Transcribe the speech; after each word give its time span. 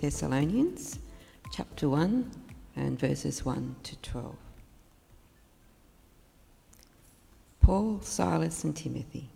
of 0.00 0.02
2 0.02 0.06
Thessalonians, 0.06 0.98
chapter 1.52 1.88
1, 1.88 2.30
and 2.76 2.98
verses 2.98 3.44
1 3.44 3.76
to 3.82 3.96
12. 3.96 4.34
Paul, 7.60 8.00
Silas, 8.00 8.64
and 8.64 8.74
Timothy. 8.74 9.28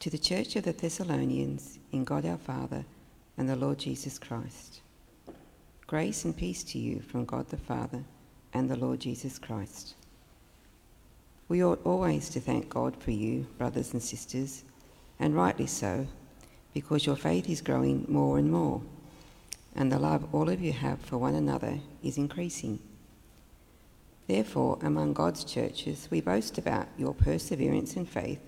To 0.00 0.10
the 0.10 0.18
church 0.18 0.56
of 0.56 0.64
the 0.64 0.72
Thessalonians, 0.72 1.78
in 1.92 2.04
God 2.04 2.26
our 2.26 2.36
Father 2.36 2.84
and 3.38 3.48
the 3.48 3.56
Lord 3.56 3.78
Jesus 3.78 4.18
Christ. 4.18 4.82
Grace 5.86 6.26
and 6.26 6.36
peace 6.36 6.62
to 6.64 6.78
you 6.78 7.00
from 7.00 7.24
God 7.24 7.48
the 7.48 7.56
Father 7.56 8.04
and 8.52 8.68
the 8.68 8.76
Lord 8.76 9.00
Jesus 9.00 9.38
Christ. 9.38 9.94
We 11.48 11.64
ought 11.64 11.84
always 11.86 12.28
to 12.30 12.40
thank 12.40 12.68
God 12.68 12.94
for 12.96 13.12
you, 13.12 13.46
brothers 13.56 13.94
and 13.94 14.02
sisters, 14.02 14.64
and 15.18 15.34
rightly 15.34 15.66
so, 15.66 16.06
because 16.74 17.06
your 17.06 17.16
faith 17.16 17.48
is 17.48 17.62
growing 17.62 18.04
more 18.08 18.38
and 18.38 18.50
more, 18.50 18.82
and 19.74 19.90
the 19.90 19.98
love 19.98 20.34
all 20.34 20.48
of 20.48 20.60
you 20.60 20.72
have 20.72 21.00
for 21.00 21.18
one 21.18 21.34
another 21.34 21.80
is 22.02 22.18
increasing. 22.18 22.78
Therefore, 24.26 24.78
among 24.82 25.14
God's 25.14 25.44
churches, 25.44 26.08
we 26.10 26.20
boast 26.20 26.58
about 26.58 26.86
your 26.96 27.14
perseverance 27.14 27.96
and 27.96 28.08
faith 28.08 28.40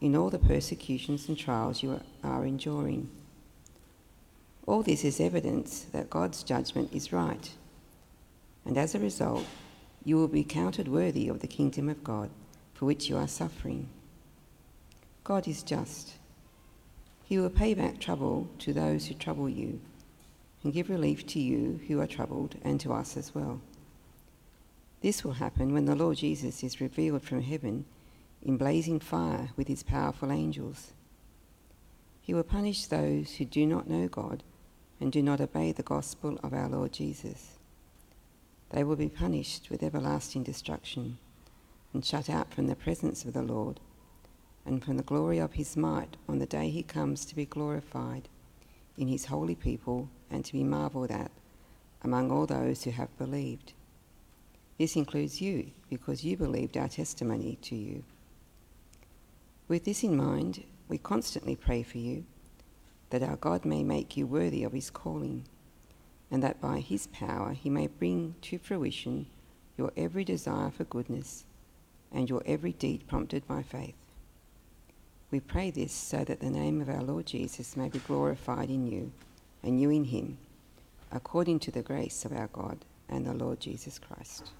in 0.00 0.16
all 0.16 0.30
the 0.30 0.38
persecutions 0.38 1.28
and 1.28 1.36
trials 1.36 1.82
you 1.82 2.00
are 2.22 2.44
enduring. 2.44 3.10
All 4.66 4.82
this 4.82 5.04
is 5.04 5.20
evidence 5.20 5.86
that 5.92 6.10
God's 6.10 6.42
judgment 6.42 6.92
is 6.92 7.12
right, 7.12 7.50
and 8.64 8.78
as 8.78 8.94
a 8.94 9.00
result, 9.00 9.44
you 10.04 10.16
will 10.16 10.28
be 10.28 10.44
counted 10.44 10.88
worthy 10.88 11.28
of 11.28 11.40
the 11.40 11.46
kingdom 11.46 11.88
of 11.88 12.04
God 12.04 12.30
for 12.74 12.86
which 12.86 13.08
you 13.08 13.16
are 13.16 13.28
suffering. 13.28 13.88
God 15.24 15.46
is 15.46 15.62
just. 15.62 16.14
He 17.24 17.38
will 17.38 17.50
pay 17.50 17.74
back 17.74 18.00
trouble 18.00 18.48
to 18.60 18.72
those 18.72 19.06
who 19.06 19.14
trouble 19.14 19.48
you 19.48 19.80
and 20.62 20.72
give 20.72 20.90
relief 20.90 21.26
to 21.28 21.40
you 21.40 21.80
who 21.88 22.00
are 22.00 22.06
troubled 22.06 22.56
and 22.62 22.80
to 22.80 22.92
us 22.92 23.16
as 23.16 23.34
well. 23.34 23.60
This 25.00 25.24
will 25.24 25.32
happen 25.34 25.72
when 25.72 25.86
the 25.86 25.94
Lord 25.94 26.18
Jesus 26.18 26.62
is 26.62 26.80
revealed 26.80 27.22
from 27.22 27.42
heaven 27.42 27.86
in 28.42 28.56
blazing 28.56 29.00
fire 29.00 29.50
with 29.56 29.68
his 29.68 29.82
powerful 29.82 30.30
angels. 30.30 30.92
He 32.20 32.34
will 32.34 32.42
punish 32.42 32.86
those 32.86 33.36
who 33.36 33.44
do 33.44 33.66
not 33.66 33.88
know 33.88 34.08
God 34.08 34.42
and 35.00 35.10
do 35.10 35.22
not 35.22 35.40
obey 35.40 35.72
the 35.72 35.82
gospel 35.82 36.38
of 36.42 36.52
our 36.52 36.68
Lord 36.68 36.92
Jesus 36.92 37.58
they 38.70 38.84
will 38.84 38.96
be 38.96 39.08
punished 39.08 39.68
with 39.68 39.82
everlasting 39.82 40.42
destruction 40.42 41.18
and 41.92 42.04
shut 42.04 42.30
out 42.30 42.52
from 42.54 42.68
the 42.68 42.76
presence 42.76 43.24
of 43.24 43.32
the 43.32 43.42
Lord 43.42 43.80
and 44.64 44.82
from 44.82 44.96
the 44.96 45.02
glory 45.02 45.38
of 45.38 45.54
his 45.54 45.76
might 45.76 46.16
on 46.28 46.38
the 46.38 46.46
day 46.46 46.70
he 46.70 46.82
comes 46.82 47.24
to 47.26 47.34
be 47.34 47.44
glorified 47.44 48.28
in 49.00 49.08
his 49.08 49.24
holy 49.24 49.54
people 49.54 50.08
and 50.30 50.44
to 50.44 50.52
be 50.52 50.62
marvelled 50.62 51.10
at 51.10 51.30
among 52.02 52.30
all 52.30 52.46
those 52.46 52.84
who 52.84 52.90
have 52.90 53.16
believed. 53.18 53.72
This 54.78 54.96
includes 54.96 55.40
you, 55.40 55.70
because 55.88 56.24
you 56.24 56.36
believed 56.36 56.76
our 56.76 56.88
testimony 56.88 57.58
to 57.62 57.74
you. 57.74 58.04
With 59.68 59.84
this 59.84 60.02
in 60.02 60.16
mind, 60.16 60.64
we 60.88 60.98
constantly 60.98 61.56
pray 61.56 61.82
for 61.82 61.98
you, 61.98 62.24
that 63.10 63.22
our 63.22 63.36
God 63.36 63.64
may 63.64 63.82
make 63.82 64.16
you 64.16 64.26
worthy 64.26 64.64
of 64.64 64.72
his 64.72 64.90
calling 64.90 65.44
and 66.30 66.42
that 66.42 66.60
by 66.60 66.78
his 66.78 67.08
power 67.08 67.52
he 67.52 67.68
may 67.68 67.88
bring 67.88 68.36
to 68.42 68.58
fruition 68.58 69.26
your 69.76 69.92
every 69.96 70.24
desire 70.24 70.70
for 70.70 70.84
goodness 70.84 71.44
and 72.12 72.30
your 72.30 72.42
every 72.46 72.72
deed 72.72 73.06
prompted 73.08 73.46
by 73.48 73.62
faith. 73.62 73.99
We 75.30 75.40
pray 75.40 75.70
this 75.70 75.92
so 75.92 76.24
that 76.24 76.40
the 76.40 76.50
name 76.50 76.80
of 76.80 76.88
our 76.88 77.02
Lord 77.02 77.26
Jesus 77.26 77.76
may 77.76 77.88
be 77.88 78.00
glorified 78.00 78.68
in 78.68 78.86
you 78.86 79.12
and 79.62 79.80
you 79.80 79.90
in 79.90 80.04
him, 80.04 80.38
according 81.12 81.60
to 81.60 81.70
the 81.70 81.82
grace 81.82 82.24
of 82.24 82.32
our 82.32 82.48
God 82.48 82.78
and 83.08 83.26
the 83.26 83.34
Lord 83.34 83.60
Jesus 83.60 83.98
Christ. 83.98 84.50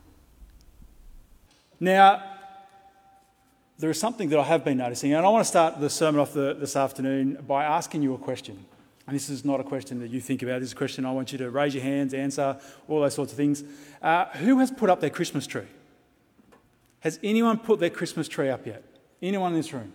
Now, 1.81 2.23
there 3.79 3.91
is 3.91 3.99
something 3.99 4.29
that 4.29 4.39
I 4.39 4.45
have 4.45 4.65
been 4.65 4.79
noticing, 4.79 5.15
and 5.15 5.25
I 5.25 5.29
want 5.31 5.43
to 5.45 5.49
start 5.49 5.81
the 5.81 5.91
sermon 5.91 6.21
off 6.21 6.35
the, 6.35 6.55
this 6.55 6.77
afternoon 6.77 7.43
by 7.49 7.65
asking 7.65 8.03
you 8.03 8.15
a 8.15 8.19
question. 8.19 8.65
And 9.07 9.17
this 9.17 9.31
is 9.31 9.45
not 9.45 9.59
a 9.59 9.65
question 9.65 9.99
that 10.01 10.11
you 10.11 10.21
think 10.21 10.43
about. 10.43 10.61
This 10.61 10.69
is 10.69 10.73
a 10.75 10.77
question 10.77 11.05
I 11.05 11.11
want 11.11 11.33
you 11.33 11.39
to 11.39 11.51
raise 11.51 11.75
your 11.75 11.83
hands, 11.83 12.15
answer, 12.15 12.61
all 12.87 13.01
those 13.01 13.15
sorts 13.15 13.33
of 13.33 13.37
things. 13.37 13.65
Uh, 14.03 14.27
who 14.27 14.59
has 14.59 14.71
put 14.71 14.91
up 14.91 15.01
their 15.01 15.11
Christmas 15.11 15.47
tree? 15.47 15.67
Has 17.01 17.19
anyone 17.25 17.59
put 17.59 17.81
their 17.81 17.91
Christmas 17.91 18.29
tree 18.29 18.51
up 18.51 18.67
yet? 18.67 18.85
Anyone 19.23 19.53
in 19.53 19.59
this 19.59 19.73
room? 19.73 19.93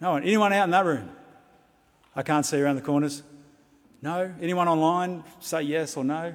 No 0.00 0.12
one. 0.12 0.22
Anyone 0.22 0.52
out 0.52 0.64
in 0.64 0.70
that 0.70 0.84
room? 0.84 1.10
I 2.14 2.22
can't 2.22 2.44
see 2.44 2.60
around 2.60 2.76
the 2.76 2.82
corners. 2.82 3.22
No. 4.02 4.32
Anyone 4.40 4.68
online? 4.68 5.24
Say 5.40 5.62
yes 5.62 5.96
or 5.96 6.04
no. 6.04 6.34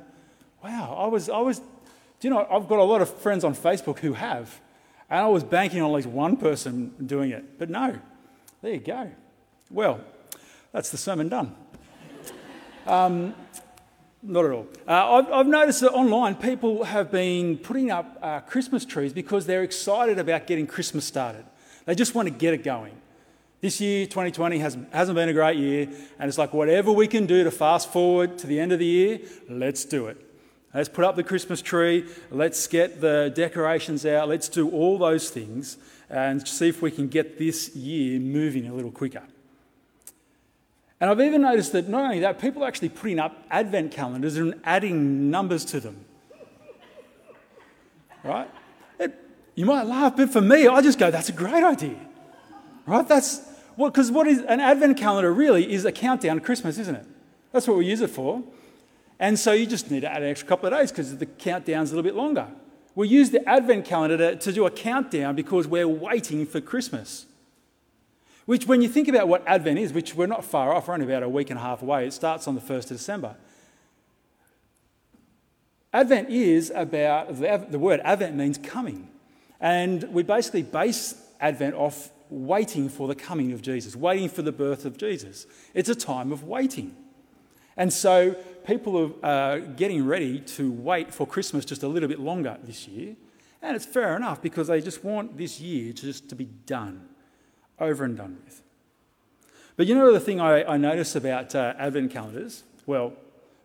Wow. 0.64 0.96
I 0.98 1.08
was. 1.08 1.30
I 1.30 1.40
was. 1.40 1.60
Do 1.60 2.28
you 2.28 2.30
know? 2.30 2.48
I've 2.50 2.68
got 2.68 2.80
a 2.80 2.84
lot 2.84 3.02
of 3.02 3.10
friends 3.20 3.44
on 3.44 3.56
Facebook 3.56 4.00
who 4.00 4.14
have, 4.14 4.60
and 5.10 5.20
I 5.20 5.28
was 5.28 5.44
banking 5.44 5.82
on 5.82 5.90
at 5.90 5.96
least 5.96 6.08
one 6.08 6.38
person 6.38 6.94
doing 7.06 7.32
it. 7.32 7.60
But 7.60 7.70
no. 7.70 7.98
There 8.62 8.74
you 8.74 8.80
go. 8.80 9.12
Well, 9.70 10.02
that's 10.72 10.90
the 10.90 10.98
sermon 10.98 11.30
done. 11.30 11.56
Um, 12.88 13.36
not 14.24 14.46
at 14.46 14.52
all. 14.52 14.68
Uh, 14.88 15.14
I've, 15.14 15.32
I've, 15.32 15.48
noticed 15.48 15.82
that 15.82 15.92
online 15.92 16.36
people 16.36 16.84
have 16.84 17.12
been 17.12 17.58
putting 17.58 17.92
up 17.92 18.18
uh, 18.22 18.40
Christmas 18.40 18.86
trees 18.86 19.14
because 19.14 19.46
they're 19.46 19.64
excited 19.64 20.20
about 20.20 20.48
getting 20.48 20.68
Christmas 20.68 21.06
started. 21.06 21.46
They 21.86 21.96
just 21.96 22.14
want 22.14 22.28
to 22.28 22.34
get 22.34 22.54
it 22.54 22.64
going. 22.64 23.01
This 23.62 23.80
year, 23.80 24.08
2020, 24.08 24.58
has, 24.58 24.76
hasn't 24.92 25.16
been 25.16 25.30
a 25.30 25.34
great 25.34 25.58
year, 25.58 25.88
and 26.18 26.28
it's 26.28 26.40
like 26.40 26.52
whatever 26.52 26.92
we 26.92 27.08
can 27.08 27.28
do 27.28 27.44
to 27.44 27.52
fast 27.52 27.92
forward 27.94 28.40
to 28.40 28.48
the 28.48 28.60
end 28.60 28.72
of 28.72 28.80
the 28.80 28.86
year, 28.88 29.20
let's 29.48 29.86
do 29.86 30.08
it. 30.08 30.18
Let's 30.74 30.90
put 30.90 31.06
up 31.06 31.16
the 31.16 31.24
Christmas 31.24 31.62
tree, 31.62 32.08
let's 32.32 32.66
get 32.66 33.02
the 33.02 33.32
decorations 33.36 34.04
out, 34.04 34.30
let's 34.30 34.50
do 34.50 34.68
all 34.72 34.98
those 34.98 35.30
things 35.30 35.78
and 36.10 36.46
see 36.48 36.70
if 36.70 36.82
we 36.82 36.90
can 36.90 37.08
get 37.08 37.38
this 37.38 37.76
year 37.76 38.20
moving 38.20 38.68
a 38.68 38.74
little 38.74 38.90
quicker. 38.90 39.24
And 41.00 41.12
I've 41.12 41.22
even 41.22 41.44
noticed 41.44 41.72
that 41.74 41.88
not 41.88 42.06
only 42.06 42.20
that, 42.22 42.40
people 42.40 42.64
are 42.64 42.68
actually 42.68 42.90
putting 42.90 43.20
up 43.20 43.46
advent 43.52 43.92
calendars 43.92 44.38
and 44.38 44.60
adding 44.64 45.30
numbers 45.30 45.66
to 45.66 45.80
them. 45.80 46.04
Right? 48.24 48.50
It, 49.00 49.14
you 49.54 49.66
might 49.66 49.84
laugh, 49.84 50.18
but 50.18 50.32
for 50.32 50.42
me, 50.42 50.68
I 50.68 50.82
just 50.82 50.98
go, 50.98 51.12
that's 51.12 51.30
a 51.30 51.34
great 51.34 51.64
idea. 51.64 52.00
Right? 52.88 53.08
That's 53.08 53.51
well, 53.82 53.90
because 53.90 54.12
what 54.12 54.28
is 54.28 54.40
an 54.48 54.60
advent 54.60 54.96
calendar 54.96 55.34
really 55.34 55.74
is 55.74 55.86
a 55.86 55.92
countdown 55.92 56.36
to 56.36 56.42
Christmas, 56.42 56.78
isn't 56.78 56.96
it? 56.96 57.06
That's 57.52 57.68
what 57.68 57.78
we 57.78 57.88
use 57.88 58.02
it 58.02 58.12
for. 58.12 58.44
And 59.20 59.40
so 59.40 59.54
you 59.54 59.66
just 59.66 59.90
need 59.90 60.02
to 60.02 60.12
add 60.12 60.22
an 60.22 60.30
extra 60.30 60.48
couple 60.48 60.72
of 60.72 60.80
days 60.80 60.92
because 60.92 61.18
the 61.18 61.26
countdown's 61.26 61.92
a 61.92 61.96
little 61.96 62.08
bit 62.08 62.16
longer. 62.16 62.48
We 62.94 63.08
use 63.08 63.32
the 63.32 63.48
advent 63.50 63.86
calendar 63.86 64.18
to, 64.18 64.36
to 64.36 64.54
do 64.54 64.68
a 64.68 64.72
countdown 64.72 65.36
because 65.36 65.68
we're 65.68 65.88
waiting 65.88 66.46
for 66.46 66.62
Christmas. 66.62 67.26
Which, 68.46 68.68
when 68.68 68.84
you 68.84 68.88
think 68.90 69.08
about 69.08 69.28
what 69.28 69.48
Advent 69.48 69.80
is, 69.80 69.94
which 69.94 70.14
we're 70.14 70.28
not 70.28 70.44
far 70.44 70.74
off, 70.74 70.88
we're 70.88 70.96
only 70.96 71.06
about 71.06 71.24
a 71.24 71.30
week 71.30 71.50
and 71.50 71.60
a 71.60 71.62
half 71.62 71.82
away, 71.82 72.08
it 72.08 72.14
starts 72.14 72.48
on 72.48 72.56
the 72.56 72.62
1st 72.62 72.92
of 72.92 72.98
December. 72.98 73.36
Advent 75.94 76.30
is 76.30 76.72
about, 76.76 77.40
the 77.40 77.80
word 77.80 78.02
Advent 78.04 78.36
means 78.36 78.58
coming. 78.58 79.10
And 79.60 80.04
we 80.12 80.24
basically 80.24 80.64
base 80.64 81.16
Advent 81.40 81.76
off 81.76 82.10
waiting 82.32 82.88
for 82.90 83.08
the 83.08 83.16
coming 83.16 83.52
of 83.52 83.62
Jesus, 83.62 83.96
waiting 83.96 84.30
for 84.30 84.42
the 84.42 84.52
birth 84.52 84.86
of 84.86 84.98
Jesus. 84.98 85.46
It's 85.74 85.90
a 85.90 85.96
time 85.96 86.32
of 86.32 86.44
waiting. 86.46 86.96
And 87.78 87.92
so 87.92 88.36
people 88.66 89.16
are 89.22 89.26
uh, 89.26 89.58
getting 89.58 90.06
ready 90.06 90.40
to 90.40 90.72
wait 90.72 91.14
for 91.14 91.28
Christmas 91.28 91.66
just 91.66 91.84
a 91.84 91.88
little 91.88 92.10
bit 92.10 92.20
longer 92.20 92.58
this 92.64 92.88
year. 92.88 93.16
And 93.62 93.76
it's 93.76 93.86
fair 93.86 94.16
enough 94.16 94.42
because 94.42 94.68
they 94.68 94.82
just 94.82 95.04
want 95.04 95.38
this 95.38 95.60
year 95.60 95.94
just 95.94 96.30
to 96.30 96.36
be 96.36 96.46
done 96.46 97.08
over 97.80 98.04
and 98.06 98.18
done 98.18 98.38
with. 98.46 98.62
But 99.76 99.88
you 99.88 99.96
know 99.96 100.12
the 100.12 100.20
thing 100.20 100.40
I, 100.40 100.64
I 100.64 100.78
notice 100.78 101.16
about 101.16 101.54
uh, 101.54 101.74
Advent 101.78 102.12
calendars? 102.12 102.64
Well, 102.86 103.14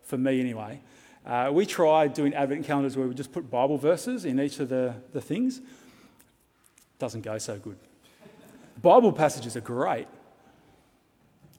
for 0.02 0.18
me 0.18 0.40
anyway, 0.40 0.80
uh, 1.24 1.50
we 1.52 1.66
tried 1.66 2.14
doing 2.14 2.34
Advent 2.34 2.64
calendars 2.64 2.96
where 2.96 3.06
we 3.06 3.14
just 3.14 3.32
put 3.32 3.50
Bible 3.50 3.78
verses 3.78 4.24
in 4.24 4.40
each 4.40 4.60
of 4.60 4.68
the, 4.68 4.94
the 5.12 5.20
things. 5.20 5.60
Doesn't 6.98 7.22
go 7.22 7.38
so 7.38 7.58
good. 7.58 7.78
Bible 8.82 9.12
passages 9.12 9.56
are 9.56 9.60
great. 9.60 10.06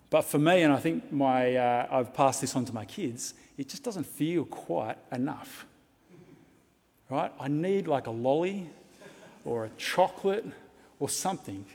But 0.10 0.22
for 0.22 0.40
me, 0.40 0.62
and 0.62 0.72
I 0.72 0.78
think 0.78 1.12
my, 1.12 1.56
uh, 1.56 1.88
I've 1.92 2.14
passed 2.14 2.42
this 2.42 2.56
on 2.56 2.64
to 2.66 2.74
my 2.74 2.86
kids, 2.86 3.34
it 3.58 3.68
just 3.68 3.84
doesn't 3.84 4.06
feel 4.06 4.46
quite 4.46 4.98
enough. 5.12 5.66
Right? 7.10 7.32
I 7.40 7.48
need 7.48 7.88
like 7.88 8.08
a 8.08 8.12
lolly 8.12 8.70
or 9.44 9.66
a 9.66 9.70
chocolate 9.78 10.46
or 11.00 11.10
something 11.10 11.66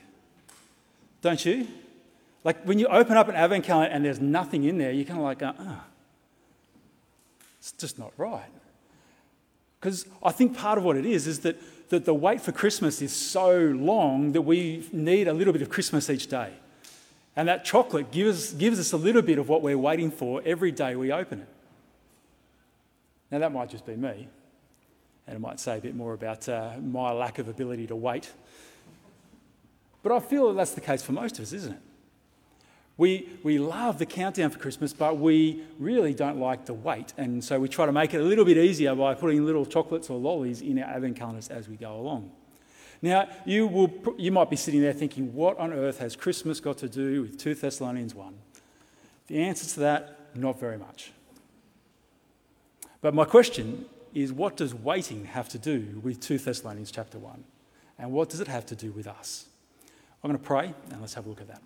don't 1.23 1.43
you? 1.43 1.67
Like 2.43 2.63
when 2.65 2.77
you 2.77 2.87
open 2.87 3.17
up 3.17 3.29
an 3.29 3.35
advent 3.35 3.63
calendar 3.63 3.91
and 3.91 4.05
there's 4.05 4.19
nothing 4.19 4.65
in 4.65 4.77
there, 4.77 4.91
you're 4.91 5.05
kind 5.05 5.17
of 5.17 5.23
like, 5.23 5.41
uh 5.41 5.53
uh. 5.57 5.75
It's 7.57 7.71
just 7.71 7.97
not 7.97 8.11
right. 8.17 8.51
Because 9.83 10.05
I 10.23 10.31
think 10.31 10.55
part 10.55 10.77
of 10.77 10.85
what 10.85 10.95
it 10.95 11.05
is 11.05 11.27
is 11.27 11.39
that, 11.39 11.57
that 11.89 12.05
the 12.05 12.13
wait 12.13 12.39
for 12.39 12.53
Christmas 12.53 13.01
is 13.01 13.13
so 13.13 13.53
long 13.75 14.31
that 14.31 14.43
we 14.43 14.87
need 14.93 15.27
a 15.27 15.33
little 15.33 15.51
bit 15.51 15.61
of 15.61 15.69
Christmas 15.69 16.09
each 16.09 16.27
day. 16.27 16.53
And 17.35 17.49
that 17.49 17.65
chocolate 17.65 18.09
gives, 18.09 18.53
gives 18.53 18.79
us 18.79 18.93
a 18.93 18.97
little 18.97 19.21
bit 19.21 19.39
of 19.39 19.49
what 19.49 19.61
we're 19.61 19.77
waiting 19.77 20.09
for 20.09 20.41
every 20.45 20.71
day 20.71 20.95
we 20.95 21.11
open 21.11 21.41
it. 21.41 21.47
Now, 23.29 23.39
that 23.39 23.51
might 23.51 23.69
just 23.69 23.85
be 23.85 23.97
me, 23.97 24.29
and 25.27 25.35
it 25.35 25.39
might 25.39 25.59
say 25.59 25.79
a 25.79 25.81
bit 25.81 25.95
more 25.95 26.13
about 26.13 26.47
uh, 26.47 26.75
my 26.81 27.11
lack 27.11 27.37
of 27.37 27.49
ability 27.49 27.87
to 27.87 27.95
wait. 27.97 28.31
But 30.01 30.13
I 30.13 30.21
feel 30.21 30.47
that 30.47 30.53
that's 30.53 30.71
the 30.71 30.81
case 30.81 31.03
for 31.03 31.11
most 31.11 31.39
of 31.39 31.43
us, 31.43 31.51
isn't 31.51 31.73
it? 31.73 31.81
We, 32.95 33.27
we 33.41 33.57
love 33.57 33.97
the 33.97 34.05
countdown 34.05 34.51
for 34.51 34.59
Christmas, 34.59 34.93
but 34.93 35.17
we 35.17 35.63
really 35.79 36.13
don't 36.13 36.39
like 36.39 36.65
the 36.65 36.75
wait. 36.75 37.13
And 37.17 37.43
so 37.43 37.59
we 37.59 37.67
try 37.67 37.87
to 37.87 37.91
make 37.91 38.13
it 38.13 38.21
a 38.21 38.23
little 38.23 38.45
bit 38.45 38.57
easier 38.57 38.93
by 38.93 39.15
putting 39.15 39.45
little 39.45 39.65
chocolates 39.65 40.09
or 40.09 40.19
lollies 40.19 40.61
in 40.61 40.77
our 40.77 40.85
advent 40.85 41.17
calendars 41.17 41.49
as 41.49 41.67
we 41.67 41.75
go 41.75 41.95
along. 41.95 42.31
Now, 43.01 43.27
you, 43.45 43.67
will, 43.67 43.91
you 44.17 44.31
might 44.31 44.49
be 44.49 44.55
sitting 44.55 44.81
there 44.81 44.93
thinking, 44.93 45.33
what 45.33 45.57
on 45.57 45.73
earth 45.73 45.99
has 45.99 46.15
Christmas 46.15 46.59
got 46.59 46.77
to 46.77 46.87
do 46.87 47.23
with 47.23 47.37
2 47.37 47.55
Thessalonians 47.55 48.13
1? 48.13 48.33
The 49.27 49.41
answer 49.41 49.67
to 49.73 49.79
that, 49.81 50.35
not 50.35 50.59
very 50.59 50.77
much. 50.77 51.11
But 53.01 53.13
my 53.13 53.25
question 53.25 53.85
is, 54.13 54.31
what 54.31 54.55
does 54.55 54.73
waiting 54.73 55.25
have 55.25 55.49
to 55.49 55.57
do 55.57 55.99
with 56.03 56.21
2 56.21 56.37
Thessalonians 56.37 56.91
chapter 56.91 57.17
1? 57.17 57.43
And 57.97 58.11
what 58.11 58.29
does 58.29 58.39
it 58.39 58.47
have 58.47 58.65
to 58.67 58.75
do 58.75 58.91
with 58.91 59.07
us? 59.07 59.47
I'm 60.23 60.29
going 60.29 60.39
to 60.39 60.45
pray, 60.45 60.73
and 60.91 61.01
let's 61.01 61.15
have 61.15 61.25
a 61.25 61.29
look 61.29 61.41
at 61.41 61.47
that. 61.47 61.61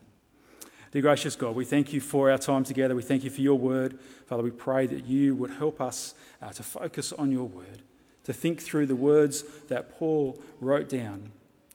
Dear 0.91 1.01
gracious 1.01 1.35
God, 1.35 1.55
we 1.55 1.65
thank 1.65 1.91
you 1.91 1.99
for 1.99 2.31
our 2.31 2.37
time 2.37 2.63
together. 2.63 2.95
We 2.95 3.03
thank 3.03 3.25
you 3.25 3.29
for 3.29 3.41
your 3.41 3.57
word. 3.57 3.99
Father, 4.25 4.41
we 4.41 4.51
pray 4.51 4.87
that 4.87 5.05
you 5.05 5.35
would 5.35 5.51
help 5.51 5.81
us 5.81 6.15
uh, 6.41 6.49
to 6.51 6.63
focus 6.63 7.11
on 7.11 7.29
your 7.31 7.43
word, 7.43 7.81
to 8.23 8.31
think 8.31 8.61
through 8.61 8.85
the 8.85 8.95
words 8.95 9.43
that 9.67 9.97
Paul 9.97 10.41
wrote 10.61 10.87
down 10.87 11.31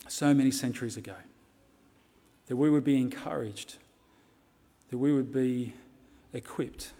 so 0.09 0.33
many 0.33 0.51
centuries 0.51 0.97
ago. 0.97 1.17
That 2.47 2.57
we 2.57 2.71
would 2.71 2.85
be 2.85 2.97
encouraged, 2.97 3.77
that 4.91 4.99
we 4.99 5.13
would 5.13 5.31
be 5.31 5.75
equipped, 6.33 6.93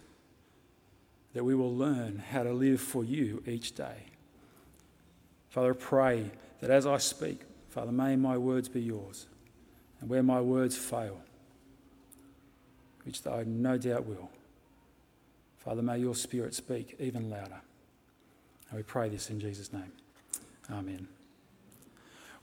that 1.33 1.43
we 1.43 1.55
will 1.55 1.75
learn 1.75 2.21
how 2.31 2.43
to 2.43 2.53
live 2.53 2.79
for 2.79 3.03
you 3.03 3.41
each 3.47 3.73
day. 3.73 4.05
Father, 5.49 5.71
I 5.71 5.77
pray 5.77 6.31
that 6.61 6.69
as 6.69 6.85
I 6.85 6.97
speak, 6.97 7.41
Father, 7.69 7.91
may 7.91 8.15
my 8.15 8.37
words 8.37 8.69
be 8.69 8.81
yours. 8.81 9.25
And 9.99 10.09
where 10.09 10.21
my 10.21 10.41
words 10.41 10.77
fail, 10.77 11.21
which 13.05 13.25
I 13.27 13.43
no 13.45 13.77
doubt 13.77 14.05
will. 14.05 14.29
Father, 15.57 15.81
may 15.81 15.99
your 15.99 16.15
Spirit 16.15 16.53
speak 16.53 16.95
even 16.99 17.29
louder. 17.29 17.61
And 18.69 18.77
we 18.77 18.83
pray 18.83 19.09
this 19.09 19.29
in 19.29 19.39
Jesus' 19.39 19.71
name. 19.71 19.91
Amen. 20.71 21.07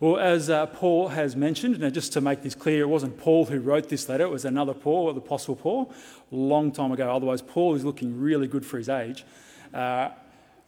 Well, 0.00 0.16
as 0.16 0.48
uh, 0.48 0.64
Paul 0.64 1.08
has 1.08 1.36
mentioned, 1.36 1.82
and 1.82 1.92
just 1.92 2.14
to 2.14 2.22
make 2.22 2.42
this 2.42 2.54
clear, 2.54 2.84
it 2.84 2.88
wasn't 2.88 3.18
Paul 3.18 3.44
who 3.44 3.60
wrote 3.60 3.90
this 3.90 4.08
letter, 4.08 4.24
it 4.24 4.30
was 4.30 4.46
another 4.46 4.72
Paul, 4.72 5.12
the 5.12 5.20
Apostle 5.20 5.56
Paul, 5.56 5.92
long 6.30 6.72
time 6.72 6.90
ago. 6.92 7.14
Otherwise, 7.14 7.42
Paul 7.42 7.74
is 7.74 7.84
looking 7.84 8.18
really 8.18 8.46
good 8.46 8.64
for 8.64 8.78
his 8.78 8.88
age. 8.88 9.26
Uh, 9.74 10.08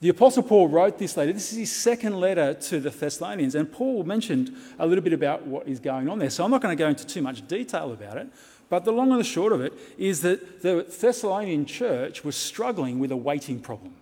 the 0.03 0.11
Apostle 0.11 0.43
Paul 0.43 0.69
wrote 0.69 0.99
this 0.99 1.17
letter. 1.17 1.33
This 1.33 1.53
is 1.53 1.59
his 1.59 1.73
second 1.73 2.21
letter 2.21 2.53
to 2.55 2.81
the 2.81 2.91
Thessalonians, 2.91 3.55
and 3.55 3.73
Paul 3.73 4.05
mentioned 4.05 4.55
a 4.79 4.87
little 4.87 5.03
bit 5.03 5.15
about 5.15 5.47
what 5.47 5.67
is 5.67 5.81
going 5.81 6.11
on 6.11 6.19
there. 6.19 6.29
So 6.29 6.45
I'm 6.45 6.51
not 6.51 6.61
going 6.61 6.77
to 6.77 6.83
go 6.83 6.89
into 6.89 7.07
too 7.07 7.23
much 7.23 7.47
detail 7.47 7.93
about 7.93 8.19
it, 8.19 8.29
but 8.73 8.87
the 8.87 8.91
long 8.91 9.11
and 9.11 9.21
the 9.21 9.25
short 9.25 9.53
of 9.53 9.61
it 9.61 9.75
is 9.99 10.23
that 10.23 10.63
the 10.63 10.87
Thessalonian 10.89 11.67
church 11.67 12.25
was 12.25 12.35
struggling 12.35 12.99
with 12.99 13.13
a 13.13 13.17
waiting 13.19 13.61
problem. 13.61 13.97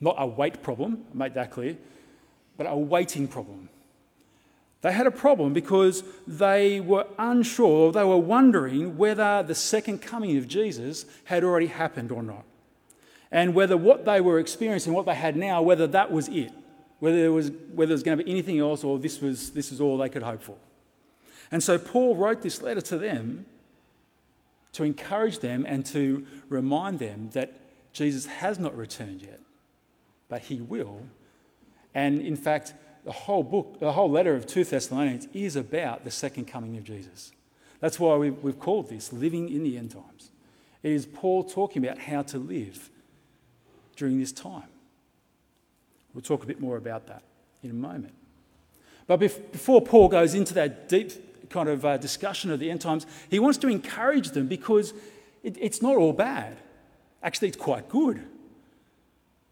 Not 0.00 0.16
a 0.18 0.26
wait 0.26 0.64
problem, 0.64 1.04
make 1.14 1.34
that 1.34 1.52
clear, 1.52 1.76
but 2.56 2.66
a 2.66 2.76
waiting 2.76 3.28
problem. 3.28 3.68
They 4.80 4.90
had 4.90 5.06
a 5.06 5.12
problem 5.12 5.52
because 5.52 6.02
they 6.26 6.80
were 6.80 7.06
unsure, 7.20 7.92
they 7.92 8.02
were 8.02 8.18
wondering 8.18 8.96
whether 8.96 9.44
the 9.44 9.54
second 9.54 10.02
coming 10.02 10.36
of 10.36 10.48
Jesus 10.48 11.06
had 11.26 11.44
already 11.44 11.68
happened 11.68 12.10
or 12.10 12.24
not. 12.24 12.42
And 13.30 13.54
whether 13.54 13.76
what 13.76 14.04
they 14.04 14.20
were 14.20 14.40
experiencing, 14.40 14.92
what 14.92 15.06
they 15.06 15.14
had 15.14 15.36
now, 15.36 15.62
whether 15.62 15.86
that 15.86 16.10
was 16.10 16.26
it, 16.26 16.50
whether 16.98 17.20
there 17.20 17.30
was, 17.30 17.52
whether 17.72 17.90
there 17.90 17.94
was 17.94 18.02
going 18.02 18.18
to 18.18 18.24
be 18.24 18.28
anything 18.28 18.58
else 18.58 18.82
or 18.82 18.98
this 18.98 19.20
was, 19.20 19.50
this 19.50 19.70
was 19.70 19.80
all 19.80 19.98
they 19.98 20.08
could 20.08 20.24
hope 20.24 20.42
for. 20.42 20.56
And 21.52 21.62
so 21.62 21.78
Paul 21.78 22.16
wrote 22.16 22.42
this 22.42 22.60
letter 22.60 22.80
to 22.80 22.98
them 22.98 23.46
to 24.78 24.84
encourage 24.84 25.40
them 25.40 25.66
and 25.66 25.84
to 25.84 26.24
remind 26.48 27.00
them 27.00 27.30
that 27.32 27.52
Jesus 27.92 28.26
has 28.26 28.60
not 28.60 28.76
returned 28.76 29.22
yet, 29.22 29.40
but 30.28 30.42
he 30.42 30.60
will. 30.60 31.02
And 31.96 32.20
in 32.20 32.36
fact, 32.36 32.74
the 33.04 33.10
whole 33.10 33.42
book, 33.42 33.80
the 33.80 33.90
whole 33.90 34.08
letter 34.08 34.36
of 34.36 34.46
2 34.46 34.62
Thessalonians 34.62 35.26
is 35.34 35.56
about 35.56 36.04
the 36.04 36.12
second 36.12 36.44
coming 36.44 36.76
of 36.76 36.84
Jesus. 36.84 37.32
That's 37.80 37.98
why 37.98 38.14
we've, 38.14 38.40
we've 38.40 38.60
called 38.60 38.88
this 38.88 39.12
Living 39.12 39.48
in 39.48 39.64
the 39.64 39.76
End 39.76 39.90
Times. 39.90 40.30
It 40.84 40.92
is 40.92 41.06
Paul 41.06 41.42
talking 41.42 41.84
about 41.84 41.98
how 41.98 42.22
to 42.22 42.38
live 42.38 42.88
during 43.96 44.20
this 44.20 44.30
time. 44.30 44.68
We'll 46.14 46.22
talk 46.22 46.44
a 46.44 46.46
bit 46.46 46.60
more 46.60 46.76
about 46.76 47.08
that 47.08 47.22
in 47.64 47.70
a 47.70 47.74
moment. 47.74 48.14
But 49.08 49.16
before 49.16 49.82
Paul 49.82 50.06
goes 50.06 50.34
into 50.34 50.54
that 50.54 50.88
deep 50.88 51.10
kind 51.50 51.68
of 51.68 51.84
uh, 51.84 51.96
discussion 51.96 52.50
of 52.50 52.60
the 52.60 52.70
end 52.70 52.80
times, 52.80 53.06
he 53.30 53.38
wants 53.38 53.58
to 53.58 53.68
encourage 53.68 54.30
them 54.30 54.46
because 54.46 54.92
it, 55.42 55.56
it's 55.60 55.82
not 55.82 55.96
all 55.96 56.12
bad. 56.12 56.56
Actually, 57.22 57.48
it's 57.48 57.56
quite 57.56 57.88
good. 57.88 58.24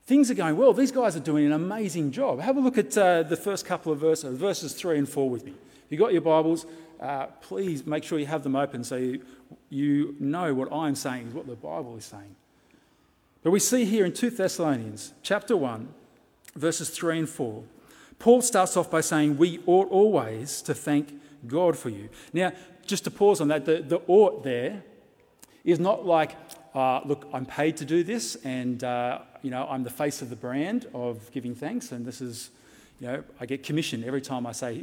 Things 0.07 0.31
are 0.31 0.35
going 0.35 0.57
well. 0.57 0.73
These 0.73 0.93
guys 0.93 1.17
are 1.17 1.21
doing 1.21 1.47
an 1.47 1.53
amazing 1.53 2.13
job. 2.13 2.41
Have 2.41 2.57
a 2.57 2.61
look 2.61 2.79
at 2.79 2.97
uh, 2.97 3.25
the 3.25 3.37
first 3.37 3.67
couple 3.67 3.93
of 3.93 3.99
verses, 3.99 4.39
verses 4.39 4.73
3 4.73 4.99
and 4.99 5.09
4 5.09 5.29
with 5.29 5.45
me. 5.45 5.51
If 5.51 5.91
you've 5.91 6.01
got 6.01 6.13
your 6.13 6.23
Bibles, 6.23 6.65
uh, 7.01 7.27
please 7.41 7.85
make 7.87 8.05
sure 8.05 8.19
you 8.19 8.27
have 8.27 8.43
them 8.43 8.57
open 8.57 8.85
so 8.85 8.97
you, 8.97 9.23
you 9.69 10.15
know 10.21 10.55
what 10.55 10.73
I'm 10.73 10.95
saying 10.95 11.29
is 11.29 11.35
what 11.35 11.47
the 11.47 11.57
Bible 11.57 11.97
is 11.97 12.05
saying. 12.05 12.37
But 13.43 13.51
we 13.51 13.61
see 13.61 13.85
here 13.85 14.05
in 14.05 14.13
2 14.13 14.31
Thessalonians 14.31 15.13
chapter 15.23 15.57
1, 15.57 15.89
verses 16.55 16.91
3 16.91 17.21
and 17.21 17.29
4, 17.29 17.63
Paul 18.19 18.43
starts 18.43 18.77
off 18.77 18.91
by 18.91 19.01
saying, 19.01 19.37
We 19.37 19.61
ought 19.67 19.89
always 19.91 20.63
to 20.63 20.75
thank 20.75 21.21
God 21.49 21.77
for 21.77 21.89
you. 21.89 22.09
Now, 22.33 22.53
just 22.87 23.05
to 23.05 23.11
pause 23.11 23.41
on 23.41 23.49
that, 23.49 23.65
the, 23.65 23.83
the 23.83 24.01
ought 24.07 24.45
there 24.45 24.83
is 25.65 25.81
not 25.81 26.07
like, 26.07 26.37
uh, 26.75 27.01
look, 27.05 27.29
I'm 27.33 27.47
paid 27.47 27.77
to 27.79 27.85
do 27.85 28.05
this, 28.05 28.37
and 28.45 28.83
uh, 28.85 29.21
you 29.43 29.51
know, 29.51 29.67
I'm 29.69 29.83
the 29.83 29.91
face 29.91 30.23
of 30.23 30.31
the 30.31 30.37
brand 30.37 30.87
of 30.95 31.31
giving 31.33 31.55
thanks, 31.55 31.93
and 31.93 32.07
this 32.07 32.21
is, 32.21 32.51
you 33.01 33.09
know, 33.09 33.25
I 33.41 33.47
get 33.47 33.63
commission 33.63 34.05
every 34.05 34.21
time 34.21 34.47
I 34.47 34.53
say, 34.53 34.75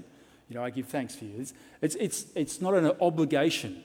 you 0.50 0.56
know, 0.56 0.64
I 0.64 0.70
give 0.70 0.88
thanks 0.88 1.16
for 1.16 1.26
you. 1.26 1.40
It's, 1.40 1.54
it's, 1.82 1.96
it's, 1.96 2.26
it's 2.36 2.62
not 2.62 2.74
an 2.74 2.92
obligation. 3.00 3.84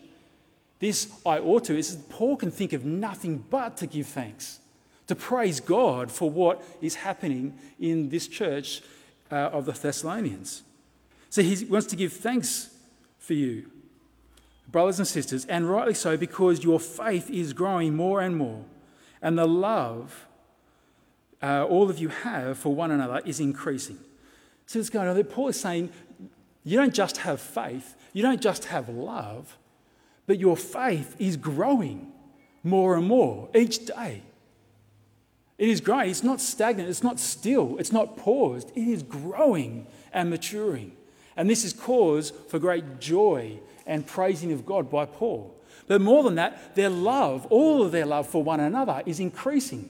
This 0.80 1.11
I 1.25 1.38
ought 1.38 1.64
to 1.64 1.76
is 1.76 1.97
Paul 2.08 2.37
can 2.37 2.50
think 2.50 2.73
of 2.73 2.85
nothing 2.85 3.44
but 3.50 3.76
to 3.78 3.87
give 3.87 4.06
thanks, 4.06 4.61
to 5.06 5.14
praise 5.14 5.61
God 5.61 6.11
for 6.11 6.30
what 6.30 6.64
is 6.80 6.97
happening 6.97 7.58
in 7.80 8.08
this 8.08 8.28
church 8.28 8.82
uh, 9.30 9.37
of 9.37 9.66
the 9.66 9.73
Thessalonians. 9.73 10.62
So 11.30 11.42
he 11.42 11.64
wants 11.66 11.87
to 11.88 11.97
give 11.97 12.12
thanks 12.12 12.70
for 13.18 13.35
you, 13.35 13.70
brothers 14.70 14.99
and 14.99 15.06
sisters, 15.06 15.44
and 15.47 15.68
rightly 15.68 15.94
so 15.94 16.16
because 16.16 16.64
your 16.64 16.80
faith 16.80 17.30
is 17.30 17.52
growing 17.52 17.94
more 17.94 18.20
and 18.20 18.37
more, 18.37 18.64
and 19.20 19.38
the 19.38 19.47
love 19.47 20.26
uh, 21.42 21.64
all 21.66 21.88
of 21.88 21.99
you 21.99 22.08
have 22.08 22.58
for 22.58 22.75
one 22.75 22.90
another 22.90 23.20
is 23.25 23.40
increasing. 23.40 23.99
So 24.66 24.78
it's 24.78 24.90
going 24.90 25.08
on. 25.08 25.23
Paul 25.25 25.49
is 25.49 25.61
saying 25.61 25.90
you 26.64 26.76
don't 26.76 26.94
just 26.94 27.18
have 27.18 27.40
faith, 27.40 27.94
you 28.12 28.23
don't 28.23 28.40
just 28.40 28.66
have 28.66 28.88
love, 28.88 29.56
but 30.26 30.38
your 30.38 30.56
faith 30.56 31.16
is 31.18 31.37
growing 31.37 32.12
more 32.62 32.97
and 32.97 33.06
more 33.06 33.49
each 33.54 33.87
day. 33.87 34.23
It 35.56 35.68
is 35.68 35.80
growing. 35.80 36.11
It's 36.11 36.23
not 36.23 36.40
stagnant. 36.40 36.88
It's 36.88 37.02
not 37.02 37.18
still. 37.18 37.78
It's 37.78 37.92
not 37.92 38.16
paused. 38.16 38.70
It 38.76 38.87
is 38.87 39.02
growing 39.02 39.88
and 40.12 40.30
maturing. 40.30 40.92
And 41.38 41.49
this 41.49 41.64
is 41.64 41.73
cause 41.73 42.33
for 42.49 42.59
great 42.59 42.99
joy 42.99 43.61
and 43.87 44.04
praising 44.04 44.50
of 44.52 44.66
God 44.66 44.90
by 44.90 45.07
Paul. 45.07 45.54
But 45.87 46.00
more 46.00 46.25
than 46.25 46.35
that, 46.35 46.75
their 46.75 46.90
love, 46.90 47.47
all 47.47 47.83
of 47.83 47.92
their 47.92 48.04
love 48.04 48.26
for 48.26 48.42
one 48.42 48.59
another, 48.59 49.04
is 49.07 49.21
increasing. 49.21 49.88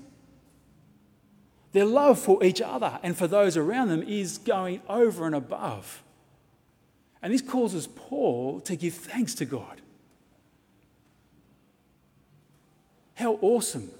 Their 1.72 1.86
love 1.86 2.18
for 2.18 2.44
each 2.44 2.60
other 2.60 3.00
and 3.02 3.16
for 3.16 3.26
those 3.26 3.56
around 3.56 3.88
them 3.88 4.02
is 4.02 4.36
going 4.36 4.82
over 4.90 5.24
and 5.24 5.34
above. 5.34 6.02
And 7.22 7.32
this 7.32 7.42
causes 7.42 7.86
Paul 7.86 8.60
to 8.60 8.76
give 8.76 8.92
thanks 8.92 9.34
to 9.36 9.46
God. 9.46 9.80
How 13.14 13.38
awesome 13.40 13.90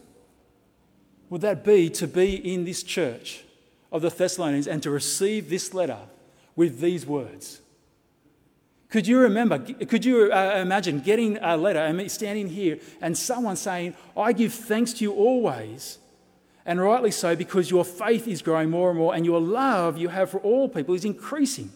would 1.30 1.40
that 1.40 1.64
be 1.64 1.88
to 1.90 2.06
be 2.06 2.34
in 2.36 2.66
this 2.66 2.82
church 2.82 3.44
of 3.90 4.02
the 4.02 4.10
Thessalonians 4.10 4.66
and 4.68 4.82
to 4.82 4.90
receive 4.90 5.48
this 5.48 5.72
letter 5.72 5.98
with 6.58 6.80
these 6.80 7.06
words. 7.06 7.60
Could 8.90 9.06
you 9.06 9.20
remember, 9.20 9.60
could 9.60 10.04
you 10.04 10.32
uh, 10.32 10.58
imagine 10.60 10.98
getting 10.98 11.38
a 11.40 11.56
letter 11.56 11.78
and 11.78 12.10
standing 12.10 12.48
here 12.48 12.80
and 13.00 13.16
someone 13.16 13.54
saying, 13.54 13.94
I 14.16 14.32
give 14.32 14.52
thanks 14.52 14.92
to 14.94 15.04
you 15.04 15.12
always, 15.12 15.98
and 16.66 16.80
rightly 16.80 17.12
so, 17.12 17.36
because 17.36 17.70
your 17.70 17.84
faith 17.84 18.26
is 18.26 18.42
growing 18.42 18.70
more 18.70 18.90
and 18.90 18.98
more 18.98 19.14
and 19.14 19.24
your 19.24 19.40
love 19.40 19.98
you 19.98 20.08
have 20.08 20.30
for 20.30 20.38
all 20.38 20.68
people 20.68 20.96
is 20.96 21.04
increasing? 21.04 21.70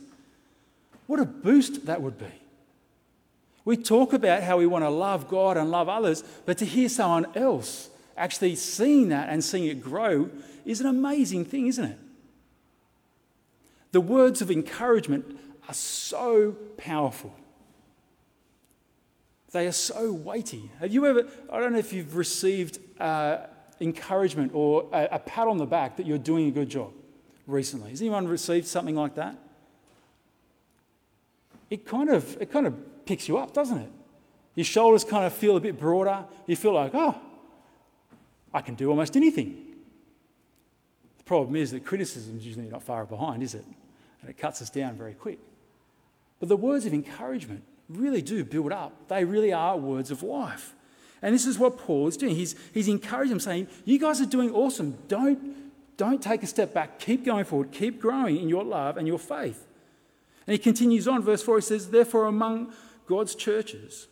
What 1.06 1.20
a 1.20 1.26
boost 1.26 1.86
that 1.86 2.02
would 2.02 2.18
be. 2.18 2.34
We 3.64 3.76
talk 3.76 4.12
about 4.12 4.42
how 4.42 4.58
we 4.58 4.66
want 4.66 4.84
to 4.84 4.90
love 4.90 5.28
God 5.28 5.56
and 5.56 5.70
love 5.70 5.88
others, 5.88 6.24
but 6.44 6.58
to 6.58 6.64
hear 6.64 6.88
someone 6.88 7.26
else 7.36 7.88
actually 8.16 8.56
seeing 8.56 9.10
that 9.10 9.28
and 9.28 9.44
seeing 9.44 9.66
it 9.66 9.80
grow 9.80 10.28
is 10.64 10.80
an 10.80 10.88
amazing 10.88 11.44
thing, 11.44 11.68
isn't 11.68 11.84
it? 11.84 11.98
The 13.92 14.00
words 14.00 14.42
of 14.42 14.50
encouragement 14.50 15.38
are 15.68 15.74
so 15.74 16.56
powerful. 16.76 17.34
They 19.52 19.66
are 19.66 19.72
so 19.72 20.12
weighty. 20.12 20.70
Have 20.80 20.92
you 20.92 21.06
ever, 21.06 21.28
I 21.50 21.60
don't 21.60 21.72
know 21.72 21.78
if 21.78 21.92
you've 21.92 22.16
received 22.16 22.78
uh, 22.98 23.46
encouragement 23.82 24.52
or 24.54 24.88
a, 24.92 25.08
a 25.12 25.18
pat 25.18 25.48
on 25.48 25.58
the 25.58 25.66
back 25.66 25.96
that 25.96 26.06
you're 26.06 26.18
doing 26.18 26.48
a 26.48 26.50
good 26.50 26.68
job 26.68 26.92
recently. 27.46 27.90
Has 27.90 28.00
anyone 28.00 28.26
received 28.26 28.66
something 28.66 28.94
like 28.94 29.16
that? 29.16 29.36
It 31.68 31.84
kind 31.86 32.08
of, 32.10 32.40
it 32.40 32.50
kind 32.50 32.66
of 32.66 33.04
picks 33.04 33.28
you 33.28 33.38
up, 33.38 33.52
doesn't 33.52 33.78
it? 33.78 33.90
Your 34.54 34.64
shoulders 34.64 35.04
kind 35.04 35.24
of 35.24 35.32
feel 35.32 35.56
a 35.56 35.60
bit 35.60 35.78
broader. 35.78 36.24
You 36.46 36.56
feel 36.56 36.74
like, 36.74 36.92
oh, 36.94 37.16
I 38.54 38.60
can 38.60 38.74
do 38.74 38.90
almost 38.90 39.16
anything. 39.16 39.56
The 41.18 41.24
problem 41.24 41.56
is 41.56 41.70
that 41.70 41.84
criticism 41.84 42.36
is 42.36 42.46
usually 42.46 42.68
not 42.68 42.82
far 42.82 43.04
behind, 43.06 43.42
is 43.42 43.54
it? 43.54 43.64
And 44.22 44.30
it 44.30 44.38
cuts 44.38 44.62
us 44.62 44.70
down 44.70 44.96
very 44.96 45.14
quick. 45.14 45.38
But 46.40 46.48
the 46.48 46.56
words 46.56 46.86
of 46.86 46.94
encouragement 46.94 47.64
really 47.88 48.22
do 48.22 48.44
build 48.44 48.72
up. 48.72 49.08
They 49.08 49.24
really 49.24 49.52
are 49.52 49.76
words 49.76 50.10
of 50.10 50.22
life. 50.22 50.74
And 51.20 51.34
this 51.34 51.46
is 51.46 51.58
what 51.58 51.78
Paul 51.78 52.08
is 52.08 52.16
doing. 52.16 52.34
He's, 52.34 52.56
he's 52.72 52.88
encouraging 52.88 53.30
them, 53.30 53.40
saying, 53.40 53.68
You 53.84 53.98
guys 53.98 54.20
are 54.20 54.26
doing 54.26 54.52
awesome. 54.52 54.98
Don't, 55.06 55.54
don't 55.96 56.22
take 56.22 56.42
a 56.42 56.46
step 56.46 56.72
back. 56.72 56.98
Keep 56.98 57.24
going 57.24 57.44
forward. 57.44 57.70
Keep 57.70 58.00
growing 58.00 58.38
in 58.38 58.48
your 58.48 58.64
love 58.64 58.96
and 58.96 59.06
your 59.06 59.18
faith. 59.18 59.66
And 60.46 60.52
he 60.52 60.58
continues 60.58 61.06
on, 61.06 61.22
verse 61.22 61.42
4, 61.42 61.58
he 61.58 61.62
says, 61.62 61.90
Therefore, 61.90 62.26
among 62.26 62.72
God's 63.06 63.34
churches, 63.34 64.08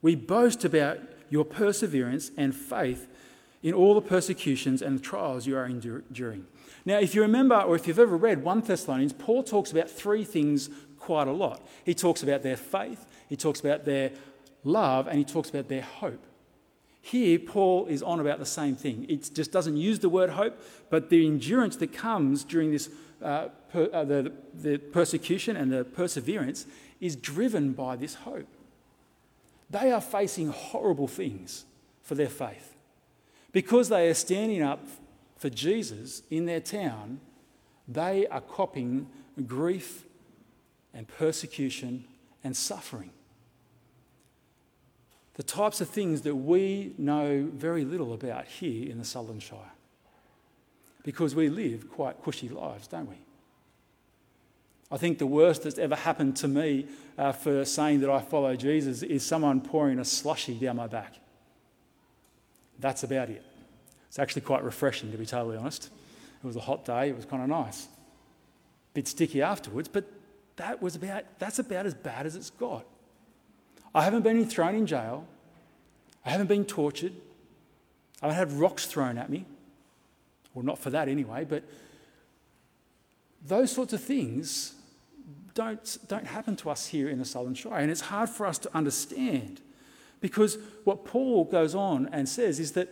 we 0.00 0.16
boast 0.16 0.64
about 0.64 0.98
your 1.30 1.44
perseverance 1.44 2.32
and 2.36 2.54
faith 2.54 3.06
in 3.62 3.74
all 3.74 3.94
the 3.94 4.00
persecutions 4.00 4.82
and 4.82 5.02
trials 5.02 5.46
you 5.46 5.56
are 5.56 5.66
enduring. 5.66 6.46
Now, 6.84 6.98
if 6.98 7.14
you 7.14 7.22
remember, 7.22 7.60
or 7.60 7.76
if 7.76 7.86
you've 7.86 7.98
ever 7.98 8.16
read 8.16 8.42
1 8.42 8.60
Thessalonians, 8.62 9.12
Paul 9.12 9.42
talks 9.42 9.70
about 9.70 9.88
three 9.88 10.24
things 10.24 10.68
quite 10.98 11.28
a 11.28 11.32
lot. 11.32 11.60
He 11.84 11.94
talks 11.94 12.22
about 12.22 12.42
their 12.42 12.56
faith, 12.56 13.06
he 13.28 13.36
talks 13.36 13.60
about 13.60 13.84
their 13.84 14.10
love, 14.64 15.06
and 15.06 15.18
he 15.18 15.24
talks 15.24 15.48
about 15.50 15.68
their 15.68 15.82
hope. 15.82 16.24
Here, 17.00 17.38
Paul 17.38 17.86
is 17.86 18.02
on 18.02 18.20
about 18.20 18.38
the 18.38 18.46
same 18.46 18.76
thing. 18.76 19.06
It 19.08 19.30
just 19.34 19.50
doesn't 19.50 19.76
use 19.76 19.98
the 19.98 20.08
word 20.08 20.30
hope, 20.30 20.60
but 20.88 21.10
the 21.10 21.26
endurance 21.26 21.76
that 21.76 21.92
comes 21.92 22.44
during 22.44 22.70
this 22.70 22.90
uh, 23.20 23.48
per, 23.72 23.88
uh, 23.92 24.04
the, 24.04 24.32
the 24.54 24.78
persecution 24.78 25.56
and 25.56 25.72
the 25.72 25.84
perseverance 25.84 26.66
is 27.00 27.16
driven 27.16 27.72
by 27.72 27.96
this 27.96 28.14
hope. 28.14 28.46
They 29.70 29.90
are 29.90 30.00
facing 30.00 30.48
horrible 30.48 31.08
things 31.08 31.64
for 32.02 32.14
their 32.14 32.28
faith. 32.28 32.71
Because 33.52 33.90
they 33.90 34.08
are 34.08 34.14
standing 34.14 34.62
up 34.62 34.86
for 35.36 35.50
Jesus 35.50 36.22
in 36.30 36.46
their 36.46 36.60
town, 36.60 37.20
they 37.86 38.26
are 38.28 38.40
copying 38.40 39.08
grief 39.46 40.04
and 40.94 41.06
persecution 41.06 42.04
and 42.42 42.56
suffering. 42.56 43.10
The 45.34 45.42
types 45.42 45.80
of 45.80 45.88
things 45.88 46.22
that 46.22 46.34
we 46.34 46.94
know 46.98 47.48
very 47.52 47.84
little 47.84 48.12
about 48.12 48.46
here 48.46 48.90
in 48.90 48.98
the 48.98 49.04
Sutherland 49.04 49.42
Shire. 49.42 49.72
Because 51.04 51.34
we 51.34 51.48
live 51.48 51.90
quite 51.90 52.22
cushy 52.22 52.48
lives, 52.48 52.86
don't 52.86 53.08
we? 53.08 53.16
I 54.90 54.98
think 54.98 55.18
the 55.18 55.26
worst 55.26 55.62
that's 55.62 55.78
ever 55.78 55.96
happened 55.96 56.36
to 56.36 56.48
me 56.48 56.86
uh, 57.16 57.32
for 57.32 57.64
saying 57.64 58.00
that 58.00 58.10
I 58.10 58.20
follow 58.20 58.54
Jesus 58.54 59.02
is 59.02 59.24
someone 59.24 59.62
pouring 59.62 59.98
a 59.98 60.04
slushy 60.04 60.54
down 60.54 60.76
my 60.76 60.86
back. 60.86 61.14
That's 62.78 63.02
about 63.02 63.30
it. 63.30 63.44
It's 64.08 64.18
actually 64.18 64.42
quite 64.42 64.64
refreshing, 64.64 65.10
to 65.12 65.18
be 65.18 65.26
totally 65.26 65.56
honest. 65.56 65.90
It 66.42 66.46
was 66.46 66.56
a 66.56 66.60
hot 66.60 66.84
day, 66.84 67.08
it 67.08 67.16
was 67.16 67.24
kind 67.24 67.42
of 67.42 67.48
nice. 67.48 67.88
Bit 68.94 69.08
sticky 69.08 69.40
afterwards, 69.40 69.88
but 69.88 70.04
that 70.56 70.82
was 70.82 70.96
about, 70.96 71.24
that's 71.38 71.58
about 71.58 71.86
as 71.86 71.94
bad 71.94 72.26
as 72.26 72.36
it's 72.36 72.50
got. 72.50 72.84
I 73.94 74.04
haven't 74.04 74.22
been 74.22 74.44
thrown 74.46 74.74
in 74.74 74.86
jail. 74.86 75.26
I 76.24 76.30
haven't 76.30 76.48
been 76.48 76.64
tortured. 76.64 77.12
I 78.22 78.32
haven't 78.32 78.50
had 78.50 78.60
rocks 78.60 78.86
thrown 78.86 79.18
at 79.18 79.30
me. 79.30 79.44
Well, 80.54 80.64
not 80.64 80.78
for 80.78 80.90
that 80.90 81.08
anyway, 81.08 81.46
but 81.48 81.64
those 83.46 83.72
sorts 83.72 83.92
of 83.92 84.02
things 84.02 84.74
don't, 85.54 85.98
don't 86.08 86.26
happen 86.26 86.56
to 86.56 86.70
us 86.70 86.88
here 86.88 87.08
in 87.08 87.18
the 87.18 87.24
Sutherland 87.24 87.58
Shire. 87.58 87.80
And 87.80 87.90
it's 87.90 88.02
hard 88.02 88.28
for 88.28 88.46
us 88.46 88.58
to 88.58 88.76
understand 88.76 89.60
because 90.22 90.56
what 90.84 91.04
Paul 91.04 91.44
goes 91.44 91.74
on 91.74 92.08
and 92.12 92.26
says 92.26 92.58
is 92.58 92.72
that 92.72 92.88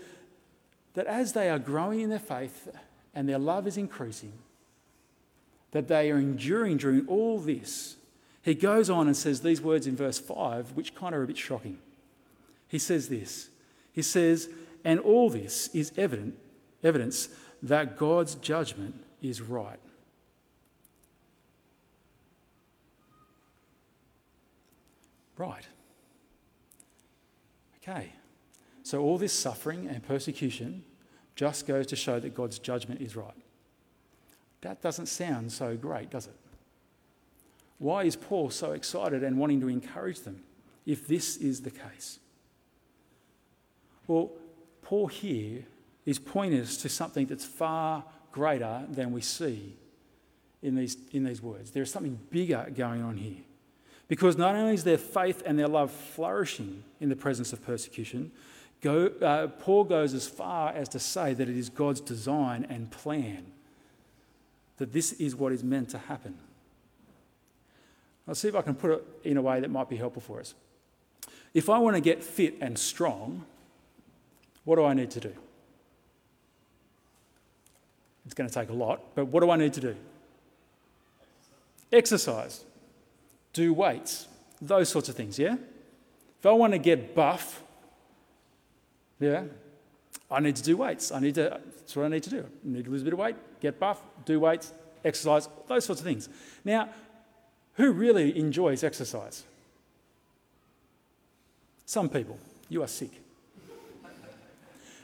that 0.94 1.06
as 1.06 1.32
they 1.32 1.48
are 1.48 1.58
growing 1.58 2.00
in 2.00 2.10
their 2.10 2.18
faith 2.18 2.68
and 3.14 3.28
their 3.28 3.38
love 3.38 3.66
is 3.66 3.76
increasing, 3.76 4.32
that 5.70 5.88
they 5.88 6.10
are 6.10 6.18
enduring 6.18 6.76
during 6.76 7.06
all 7.06 7.38
this, 7.38 7.96
he 8.42 8.54
goes 8.54 8.90
on 8.90 9.06
and 9.06 9.16
says 9.16 9.40
these 9.40 9.60
words 9.60 9.86
in 9.86 9.96
verse 9.96 10.18
5, 10.18 10.72
which 10.72 10.94
kind 10.94 11.14
of 11.14 11.20
are 11.20 11.24
a 11.24 11.26
bit 11.26 11.38
shocking. 11.38 11.78
He 12.68 12.78
says 12.78 13.08
this 13.08 13.50
He 13.92 14.02
says, 14.02 14.48
And 14.84 14.98
all 15.00 15.30
this 15.30 15.68
is 15.68 15.92
evident, 15.96 16.36
evidence 16.82 17.28
that 17.62 17.96
God's 17.96 18.34
judgment 18.36 18.94
is 19.22 19.40
right. 19.40 19.78
Right. 25.36 25.66
Okay. 27.90 28.12
So, 28.82 29.02
all 29.02 29.18
this 29.18 29.32
suffering 29.32 29.88
and 29.88 30.02
persecution 30.02 30.84
just 31.36 31.66
goes 31.66 31.86
to 31.88 31.96
show 31.96 32.18
that 32.20 32.34
God's 32.34 32.58
judgment 32.58 33.00
is 33.00 33.16
right. 33.16 33.34
That 34.62 34.82
doesn't 34.82 35.06
sound 35.06 35.52
so 35.52 35.76
great, 35.76 36.10
does 36.10 36.26
it? 36.26 36.36
Why 37.78 38.04
is 38.04 38.16
Paul 38.16 38.50
so 38.50 38.72
excited 38.72 39.22
and 39.22 39.38
wanting 39.38 39.60
to 39.60 39.68
encourage 39.68 40.20
them 40.20 40.42
if 40.86 41.06
this 41.06 41.36
is 41.36 41.62
the 41.62 41.70
case? 41.70 42.18
Well, 44.06 44.32
Paul 44.82 45.06
here 45.06 45.64
is 46.04 46.18
pointing 46.18 46.60
us 46.60 46.76
to 46.78 46.88
something 46.88 47.26
that's 47.26 47.44
far 47.44 48.04
greater 48.32 48.84
than 48.88 49.12
we 49.12 49.20
see 49.20 49.76
in 50.62 50.74
these, 50.74 50.96
in 51.12 51.24
these 51.24 51.42
words. 51.42 51.70
There's 51.70 51.92
something 51.92 52.18
bigger 52.30 52.70
going 52.74 53.02
on 53.02 53.16
here. 53.16 53.44
Because 54.10 54.36
not 54.36 54.56
only 54.56 54.74
is 54.74 54.82
their 54.82 54.98
faith 54.98 55.40
and 55.46 55.56
their 55.56 55.68
love 55.68 55.92
flourishing 55.92 56.82
in 57.00 57.08
the 57.08 57.16
presence 57.16 57.52
of 57.52 57.64
persecution, 57.64 58.32
Go, 58.80 59.06
uh, 59.20 59.46
Paul 59.46 59.84
goes 59.84 60.14
as 60.14 60.26
far 60.26 60.72
as 60.72 60.88
to 60.88 60.98
say 60.98 61.32
that 61.34 61.48
it 61.48 61.56
is 61.56 61.68
God's 61.68 62.00
design 62.00 62.66
and 62.68 62.90
plan 62.90 63.46
that 64.78 64.92
this 64.92 65.12
is 65.12 65.36
what 65.36 65.52
is 65.52 65.62
meant 65.62 65.90
to 65.90 65.98
happen. 65.98 66.34
I'll 68.26 68.34
see 68.34 68.48
if 68.48 68.56
I 68.56 68.62
can 68.62 68.74
put 68.74 68.90
it 68.90 69.04
in 69.22 69.36
a 69.36 69.42
way 69.42 69.60
that 69.60 69.70
might 69.70 69.88
be 69.88 69.96
helpful 69.96 70.22
for 70.22 70.40
us. 70.40 70.54
If 71.52 71.68
I 71.68 71.78
want 71.78 71.96
to 71.96 72.00
get 72.00 72.24
fit 72.24 72.54
and 72.60 72.78
strong, 72.78 73.44
what 74.64 74.76
do 74.76 74.84
I 74.84 74.94
need 74.94 75.10
to 75.12 75.20
do? 75.20 75.34
It's 78.24 78.34
going 78.34 78.48
to 78.48 78.54
take 78.54 78.70
a 78.70 78.74
lot, 78.74 79.14
but 79.14 79.26
what 79.26 79.40
do 79.40 79.50
I 79.50 79.56
need 79.56 79.74
to 79.74 79.80
do? 79.80 79.96
Exercise, 81.92 82.64
do 83.52 83.72
weights, 83.72 84.28
those 84.60 84.88
sorts 84.88 85.08
of 85.08 85.14
things, 85.14 85.38
yeah? 85.38 85.56
If 86.38 86.46
I 86.46 86.52
want 86.52 86.72
to 86.72 86.78
get 86.78 87.14
buff, 87.14 87.62
yeah. 89.18 89.44
I 90.30 90.40
need 90.40 90.56
to 90.56 90.62
do 90.62 90.76
weights. 90.76 91.12
I 91.12 91.20
need 91.20 91.34
to, 91.34 91.60
that's 91.76 91.96
what 91.96 92.06
I 92.06 92.08
need 92.08 92.22
to 92.22 92.30
do. 92.30 92.38
I 92.38 92.68
need 92.68 92.84
to 92.84 92.90
lose 92.90 93.02
a 93.02 93.04
bit 93.04 93.12
of 93.12 93.18
weight, 93.18 93.36
get 93.60 93.78
buff, 93.78 94.00
do 94.24 94.40
weights, 94.40 94.72
exercise, 95.04 95.48
those 95.66 95.84
sorts 95.84 96.00
of 96.00 96.06
things. 96.06 96.28
Now, 96.64 96.88
who 97.74 97.92
really 97.92 98.38
enjoys 98.38 98.84
exercise? 98.84 99.44
Some 101.86 102.08
people. 102.08 102.38
You 102.68 102.82
are 102.82 102.88
sick. 102.88 103.10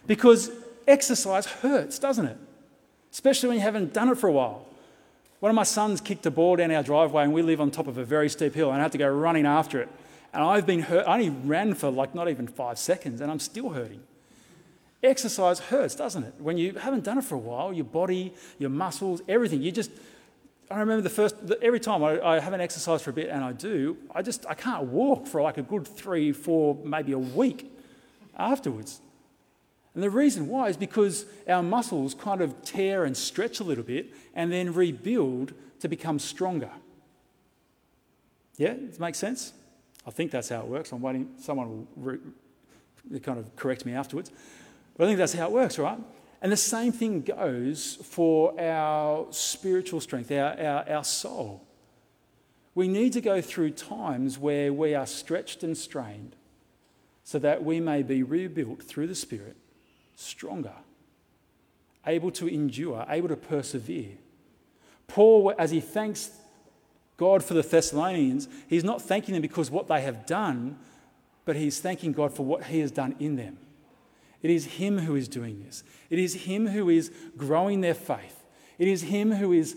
Because 0.07 0.50
exercise 0.87 1.47
hurts, 1.47 1.99
doesn't 1.99 2.26
it? 2.26 2.37
Especially 3.11 3.49
when 3.49 3.59
you 3.59 3.62
haven't 3.62 3.93
done 3.93 4.09
it 4.09 4.19
for 4.19 4.29
a 4.29 4.33
while. 4.33 4.66
One 5.47 5.53
of 5.53 5.55
my 5.55 5.62
sons 5.62 6.00
kicked 6.00 6.26
a 6.26 6.31
ball 6.33 6.57
down 6.57 6.73
our 6.73 6.83
driveway, 6.83 7.23
and 7.23 7.33
we 7.33 7.41
live 7.41 7.61
on 7.61 7.71
top 7.71 7.87
of 7.87 7.99
a 7.99 8.05
very 8.05 8.29
steep 8.29 8.53
hill, 8.53 8.73
and 8.73 8.81
I 8.81 8.83
had 8.83 8.91
to 8.91 8.99
go 8.99 9.09
running 9.09 9.47
after 9.47 9.81
it. 9.81 9.88
And 10.35 10.43
I've 10.43 10.67
been 10.67 10.81
hurt. 10.81 11.07
I 11.07 11.12
only 11.12 11.31
ran 11.31 11.75
for 11.75 11.88
like 11.88 12.17
not 12.17 12.29
even 12.29 12.49
five 12.49 12.81
seconds, 12.81 13.21
and 13.21 13.31
I'm 13.31 13.38
still 13.38 13.71
hurting. 13.71 14.03
Exercise 15.05 15.61
hurts, 15.61 15.95
doesn't 15.95 16.25
it? 16.25 16.35
When 16.41 16.59
you 16.59 16.73
haven't 16.73 17.05
done 17.05 17.19
it 17.19 17.23
for 17.23 17.37
a 17.37 17.38
while, 17.38 17.73
your 17.73 17.85
body, 17.85 18.35
your 18.59 18.71
muscles, 18.71 19.23
everything, 19.29 19.62
you 19.62 19.71
just. 19.71 19.93
I 20.69 20.81
remember 20.81 21.03
the 21.03 21.11
first, 21.11 21.37
every 21.62 21.79
time 21.79 22.03
I, 22.03 22.21
I 22.21 22.41
haven't 22.41 22.61
exercised 22.61 23.05
for 23.05 23.11
a 23.11 23.12
bit 23.12 23.29
and 23.29 23.45
I 23.45 23.53
do, 23.53 23.97
I 24.12 24.23
just, 24.23 24.47
I 24.49 24.55
can't 24.55 24.87
walk 24.87 25.29
for 25.29 25.41
like 25.43 25.59
a 25.59 25.62
good 25.62 25.87
three, 25.87 26.33
four, 26.33 26.75
maybe 26.83 27.12
a 27.12 27.21
week 27.21 27.73
afterwards. 28.37 29.00
And 29.97 30.03
the 30.03 30.11
reason 30.11 30.47
why 30.47 30.69
is 30.69 30.76
because 30.76 31.25
our 31.49 31.62
muscles 31.62 32.12
kind 32.12 32.43
of 32.43 32.62
tear 32.62 33.07
and 33.07 33.17
stretch 33.17 33.61
a 33.61 33.65
little 33.65 33.83
bit 33.83 34.12
and 34.35 34.53
then 34.53 34.75
rebuild 34.75 35.55
to 35.81 35.88
become 35.88 36.19
stronger. 36.19 36.69
Yeah, 38.59 38.75
does 38.75 38.97
it 38.97 39.00
make 39.00 39.15
sense? 39.15 39.55
I 40.07 40.11
think 40.11 40.33
that's 40.33 40.50
how 40.50 40.61
it 40.61 40.67
works. 40.67 40.93
I'm 40.93 41.00
waiting, 41.00 41.31
someone 41.38 41.69
will 41.71 41.87
re- 41.97 43.21
kind 43.23 43.38
of 43.38 43.57
correct 43.57 43.87
me 43.87 43.95
afterwards. 43.95 44.31
But 44.99 45.05
I 45.05 45.07
think 45.07 45.17
that's 45.19 45.33
how 45.33 45.47
it 45.47 45.53
works, 45.53 45.79
right? 45.79 45.99
And 46.43 46.53
the 46.53 46.59
same 46.59 46.93
thing 46.93 47.23
goes 47.23 47.97
for 48.03 48.61
our 48.61 49.29
spiritual 49.31 50.03
strength, 50.03 50.31
our, 50.31 50.61
our, 50.61 50.91
our 50.91 51.05
soul. 51.05 51.65
We 52.75 52.87
need 52.87 53.15
to 53.15 53.23
go 53.23 53.41
through 53.41 53.71
times 53.71 54.38
where 54.38 54.75
we 54.75 54.95
are 54.95 55.07
stretched 55.07 55.62
and 55.62 55.75
strained 55.75 56.37
so 57.25 57.38
that 57.38 57.65
we 57.65 57.81
may 57.81 58.03
be 58.03 58.23
rebuilt 58.23 58.83
through 58.83 59.07
the 59.07 59.15
Spirit, 59.15 59.57
stronger, 60.17 60.73
able 62.07 62.33
to 62.33 62.49
endure, 62.49 63.07
able 63.09 63.29
to 63.29 63.37
persevere. 63.37 64.17
Paul, 65.07 65.55
as 65.57 65.71
he 65.71 65.81
thanks 65.81 66.31
God 67.17 67.45
for 67.45 67.55
the 67.55 67.63
Thessalonians, 67.63 68.49
he's 68.67 68.85
not 68.85 69.01
thanking 69.01 69.35
them 69.35 69.43
because 69.43 69.71
what 69.71 69.87
they 69.87 70.01
have 70.01 70.27
done, 70.27 70.79
but 71.45 71.55
he's 71.55 71.81
thanking 71.81 72.13
God 72.13 72.35
for 72.35 72.45
what 72.45 72.65
he 72.65 72.81
has 72.81 72.91
done 72.91 73.15
in 73.21 73.37
them. 73.37 73.59
It 74.43 74.51
is 74.51 74.65
him 74.65 74.99
who 74.99 75.15
is 75.15 75.29
doing 75.29 75.63
this. 75.65 75.83
It 76.11 76.19
is 76.19 76.35
him 76.35 76.67
who 76.67 76.89
is 76.89 77.11
growing 77.37 77.81
their 77.81 77.95
faith. 77.95 78.45
It 78.79 78.89
is 78.89 79.03
him 79.03 79.33
who 79.33 79.53
is 79.53 79.77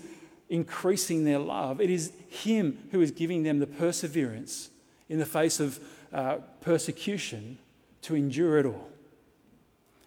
increasing 0.49 1.23
their 1.23 1.39
love. 1.39 1.79
It 1.79 1.89
is 1.89 2.11
him 2.27 2.89
who 2.91 3.01
is 3.01 3.11
giving 3.11 3.43
them 3.43 3.59
the 3.59 3.67
perseverance 3.67 4.69
in 5.07 5.19
the 5.19 5.25
face 5.25 5.59
of 5.59 5.79
uh, 6.11 6.37
persecution 6.61 7.57
to 8.01 8.15
endure 8.15 8.59
it 8.59 8.65
all. 8.65 8.88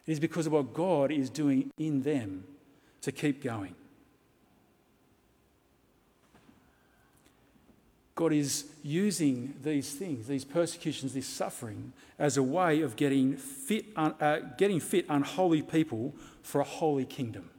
It 0.07 0.13
is 0.13 0.21
because 0.21 0.47
of 0.47 0.53
what 0.53 0.75
God 0.75 1.11
is 1.11 1.31
doing 1.31 1.71
in 1.79 2.03
them 2.03 2.45
to 3.03 3.13
keep 3.13 3.43
going. 3.43 3.75
God 8.15 8.33
is 8.33 8.67
using 8.83 9.55
these 9.63 9.93
things, 9.93 10.27
these 10.27 10.45
persecutions, 10.45 11.15
this 11.15 11.27
suffering, 11.27 11.93
as 12.19 12.37
a 12.37 12.43
way 12.43 12.83
of 12.83 12.97
getting 12.97 13.37
fit, 13.37 13.87
uh, 13.97 14.41
getting 14.59 14.81
fit 14.81 15.07
unholy 15.09 15.63
people 15.63 16.15
for 16.43 16.61
a 16.61 16.65
holy 16.65 17.07
kingdom. 17.07 17.51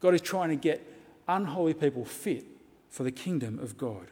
God 0.00 0.14
is 0.14 0.20
trying 0.20 0.50
to 0.50 0.56
get 0.56 0.86
unholy 1.26 1.74
people 1.74 2.04
fit 2.04 2.44
for 2.90 3.02
the 3.02 3.10
kingdom 3.10 3.58
of 3.58 3.76
God. 3.76 4.08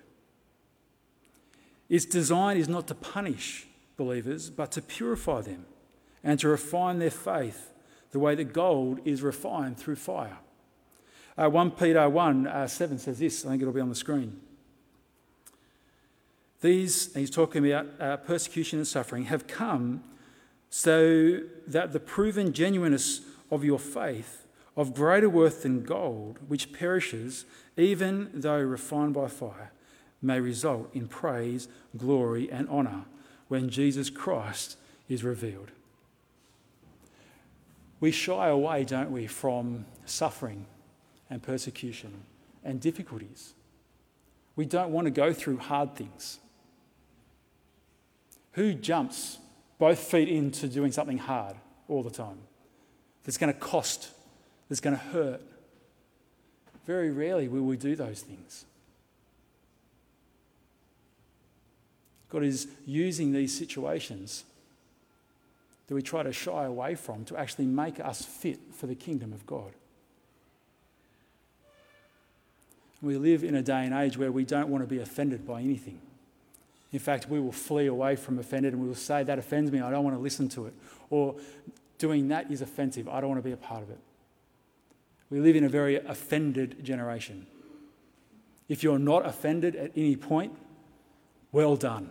Its 1.88 2.04
design 2.04 2.56
is 2.56 2.68
not 2.68 2.86
to 2.88 2.94
punish 2.94 3.66
believers, 3.96 4.50
but 4.50 4.72
to 4.72 4.82
purify 4.82 5.40
them 5.40 5.66
and 6.22 6.38
to 6.40 6.48
refine 6.48 6.98
their 6.98 7.10
faith 7.10 7.72
the 8.10 8.18
way 8.18 8.34
that 8.34 8.52
gold 8.52 9.00
is 9.04 9.22
refined 9.22 9.78
through 9.78 9.96
fire. 9.96 10.38
Uh, 11.38 11.48
1 11.48 11.70
Peter 11.72 12.08
1 12.08 12.46
uh, 12.46 12.66
7 12.66 12.98
says 12.98 13.18
this, 13.18 13.46
I 13.46 13.50
think 13.50 13.62
it'll 13.62 13.74
be 13.74 13.80
on 13.80 13.88
the 13.88 13.94
screen. 13.94 14.40
These, 16.60 17.14
he's 17.14 17.30
talking 17.30 17.66
about 17.66 17.86
uh, 17.98 18.16
persecution 18.18 18.80
and 18.80 18.86
suffering, 18.86 19.24
have 19.24 19.46
come 19.46 20.02
so 20.68 21.40
that 21.66 21.92
the 21.92 22.00
proven 22.00 22.52
genuineness 22.52 23.22
of 23.50 23.64
your 23.64 23.78
faith, 23.78 24.46
of 24.76 24.94
greater 24.94 25.28
worth 25.28 25.62
than 25.62 25.82
gold, 25.82 26.38
which 26.46 26.72
perishes, 26.72 27.44
even 27.76 28.30
though 28.34 28.60
refined 28.60 29.14
by 29.14 29.28
fire, 29.28 29.72
may 30.22 30.38
result 30.38 30.94
in 30.94 31.08
praise, 31.08 31.68
glory, 31.96 32.50
and 32.50 32.68
honour 32.68 33.04
when 33.48 33.68
Jesus 33.70 34.10
Christ 34.10 34.76
is 35.08 35.24
revealed. 35.24 35.70
We 38.00 38.10
shy 38.10 38.48
away, 38.48 38.84
don't 38.84 39.10
we, 39.10 39.26
from 39.26 39.84
suffering 40.06 40.66
and 41.28 41.42
persecution 41.42 42.24
and 42.64 42.80
difficulties. 42.80 43.54
We 44.56 44.64
don't 44.64 44.90
want 44.90 45.06
to 45.06 45.10
go 45.10 45.32
through 45.32 45.58
hard 45.58 45.94
things. 45.94 46.38
Who 48.52 48.74
jumps 48.74 49.38
both 49.78 49.98
feet 49.98 50.28
into 50.28 50.66
doing 50.66 50.92
something 50.92 51.18
hard 51.18 51.56
all 51.88 52.02
the 52.02 52.10
time? 52.10 52.38
That's 53.24 53.38
going 53.38 53.52
to 53.52 53.58
cost, 53.58 54.10
that's 54.68 54.80
going 54.80 54.96
to 54.96 55.02
hurt. 55.02 55.42
Very 56.86 57.10
rarely 57.10 57.48
will 57.48 57.62
we 57.62 57.76
do 57.76 57.94
those 57.94 58.22
things. 58.22 58.64
God 62.30 62.44
is 62.44 62.68
using 62.86 63.32
these 63.32 63.56
situations 63.56 64.44
that 65.90 65.96
we 65.96 66.02
try 66.02 66.22
to 66.22 66.32
shy 66.32 66.66
away 66.66 66.94
from 66.94 67.24
to 67.24 67.36
actually 67.36 67.66
make 67.66 67.98
us 67.98 68.24
fit 68.24 68.60
for 68.72 68.86
the 68.86 68.94
kingdom 68.94 69.32
of 69.32 69.44
God. 69.44 69.72
We 73.02 73.16
live 73.16 73.42
in 73.42 73.56
a 73.56 73.62
day 73.62 73.86
and 73.86 73.92
age 73.92 74.16
where 74.16 74.30
we 74.30 74.44
don't 74.44 74.68
want 74.68 74.84
to 74.84 74.86
be 74.86 75.00
offended 75.00 75.44
by 75.44 75.60
anything. 75.60 76.00
In 76.92 77.00
fact, 77.00 77.28
we 77.28 77.40
will 77.40 77.50
flee 77.50 77.86
away 77.86 78.14
from 78.14 78.38
offended 78.38 78.72
and 78.72 78.80
we 78.80 78.86
will 78.86 78.94
say, 78.94 79.24
That 79.24 79.40
offends 79.40 79.72
me, 79.72 79.80
I 79.80 79.90
don't 79.90 80.04
want 80.04 80.14
to 80.14 80.22
listen 80.22 80.48
to 80.50 80.66
it. 80.66 80.74
Or 81.10 81.34
doing 81.98 82.28
that 82.28 82.52
is 82.52 82.62
offensive, 82.62 83.08
I 83.08 83.20
don't 83.20 83.30
want 83.30 83.42
to 83.42 83.48
be 83.48 83.52
a 83.52 83.56
part 83.56 83.82
of 83.82 83.90
it. 83.90 83.98
We 85.28 85.40
live 85.40 85.56
in 85.56 85.64
a 85.64 85.68
very 85.68 85.96
offended 85.96 86.84
generation. 86.84 87.48
If 88.68 88.84
you're 88.84 89.00
not 89.00 89.26
offended 89.26 89.74
at 89.74 89.90
any 89.96 90.14
point, 90.14 90.56
well 91.50 91.74
done. 91.74 92.10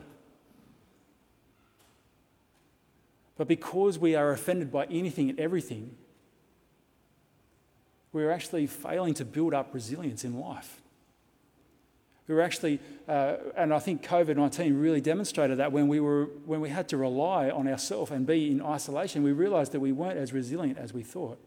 But 3.40 3.48
because 3.48 3.98
we 3.98 4.16
are 4.16 4.32
offended 4.32 4.70
by 4.70 4.84
anything 4.88 5.30
and 5.30 5.40
everything, 5.40 5.96
we're 8.12 8.32
actually 8.32 8.68
failing 8.68 9.14
to 9.14 9.24
build 9.24 9.54
up 9.54 9.74
resilience 9.74 10.26
in 10.26 10.38
life. 10.38 10.82
We 12.28 12.36
were 12.36 12.42
actually, 12.42 12.82
uh, 13.08 13.38
and 13.56 13.74
I 13.74 13.80
think 13.80 14.06
COVID 14.06 14.36
19 14.36 14.78
really 14.78 15.00
demonstrated 15.00 15.58
that 15.60 15.72
when 15.72 15.88
we, 15.88 16.02
were, 16.02 16.26
when 16.46 16.60
we 16.60 16.68
had 16.68 16.90
to 16.90 16.98
rely 16.98 17.50
on 17.50 17.66
ourselves 17.70 18.12
and 18.12 18.28
be 18.28 18.52
in 18.52 18.62
isolation, 18.62 19.24
we 19.24 19.32
realized 19.32 19.72
that 19.72 19.80
we 19.80 19.94
weren't 19.94 20.18
as 20.18 20.34
resilient 20.34 20.78
as 20.78 20.94
we 20.94 21.02
thought 21.02 21.40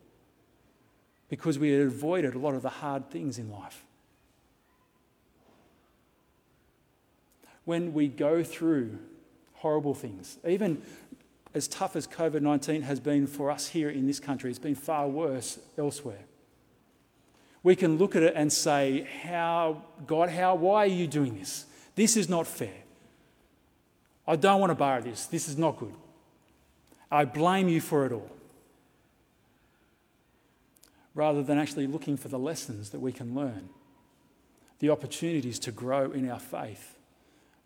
because 1.28 1.59
we 1.59 1.72
had 1.72 1.88
avoided 1.88 2.35
a 2.35 2.38
lot 2.38 2.55
of 2.55 2.62
the 2.62 2.70
hard 2.70 3.11
things 3.11 3.38
in 3.38 3.50
life. 3.50 3.85
When 7.66 7.92
we 7.92 8.09
go 8.09 8.42
through 8.42 8.98
horrible 9.57 9.92
things, 9.92 10.38
even 10.48 10.81
as 11.55 11.69
tough 11.69 11.97
as 11.97 12.07
COVID 12.07 12.43
19 12.43 12.83
has 12.83 13.01
been 13.01 13.27
for 13.27 13.51
us 13.51 13.69
here 13.69 13.91
in 13.91 14.07
this 14.07 14.21
country, 14.21 14.51
it's 14.51 14.59
been 14.59 14.75
far 14.75 15.09
worse 15.09 15.59
elsewhere 15.79 16.25
we 17.62 17.77
can 17.77 17.97
look 17.97 18.17
at 18.17 18.23
it 18.23 18.35
and 18.37 18.53
say, 18.53 19.07
How, 19.23 19.83
God, 20.07 20.29
how, 20.31 20.55
why 20.55 20.85
are 20.85 20.87
you 20.87 21.07
doing 21.07 21.38
this? 21.38 21.67
This 21.95 22.17
is 22.17 22.29
not 22.29 22.47
fair. 22.47 22.75
I 24.27 24.37
don't 24.37 24.61
want 24.61 24.71
to 24.71 24.75
borrow 24.75 25.01
this. 25.01 25.27
This 25.27 25.49
is 25.49 25.59
not 25.59 25.79
good. 25.79 25.95
I 27.11 27.25
blame 27.25 27.69
you 27.69 27.81
for 27.81 28.07
it 28.07 28.12
all. 28.12 28.31
Rather 31.15 31.43
than 31.43 31.59
actually 31.59 31.87
looking 31.87 32.17
for 32.17 32.29
the 32.29 32.38
lessons 32.38 32.91
that 32.91 33.01
we 33.01 33.12
can 33.12 33.35
learn, 33.35 33.69
the 34.79 34.91
opportunities 34.91 35.59
to 35.61 35.73
grow 35.73 36.11
in 36.11 36.29
our 36.31 36.38
faith 36.38 36.97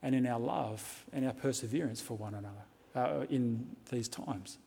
and 0.03 0.15
in 0.15 0.27
our 0.27 0.41
love 0.41 1.05
and 1.13 1.25
our 1.25 1.33
perseverance 1.33 2.01
for 2.01 2.15
one 2.15 2.35
another 2.35 2.66
uh, 2.97 3.27
in 3.31 3.67
these 3.91 4.09
times. 4.09 4.59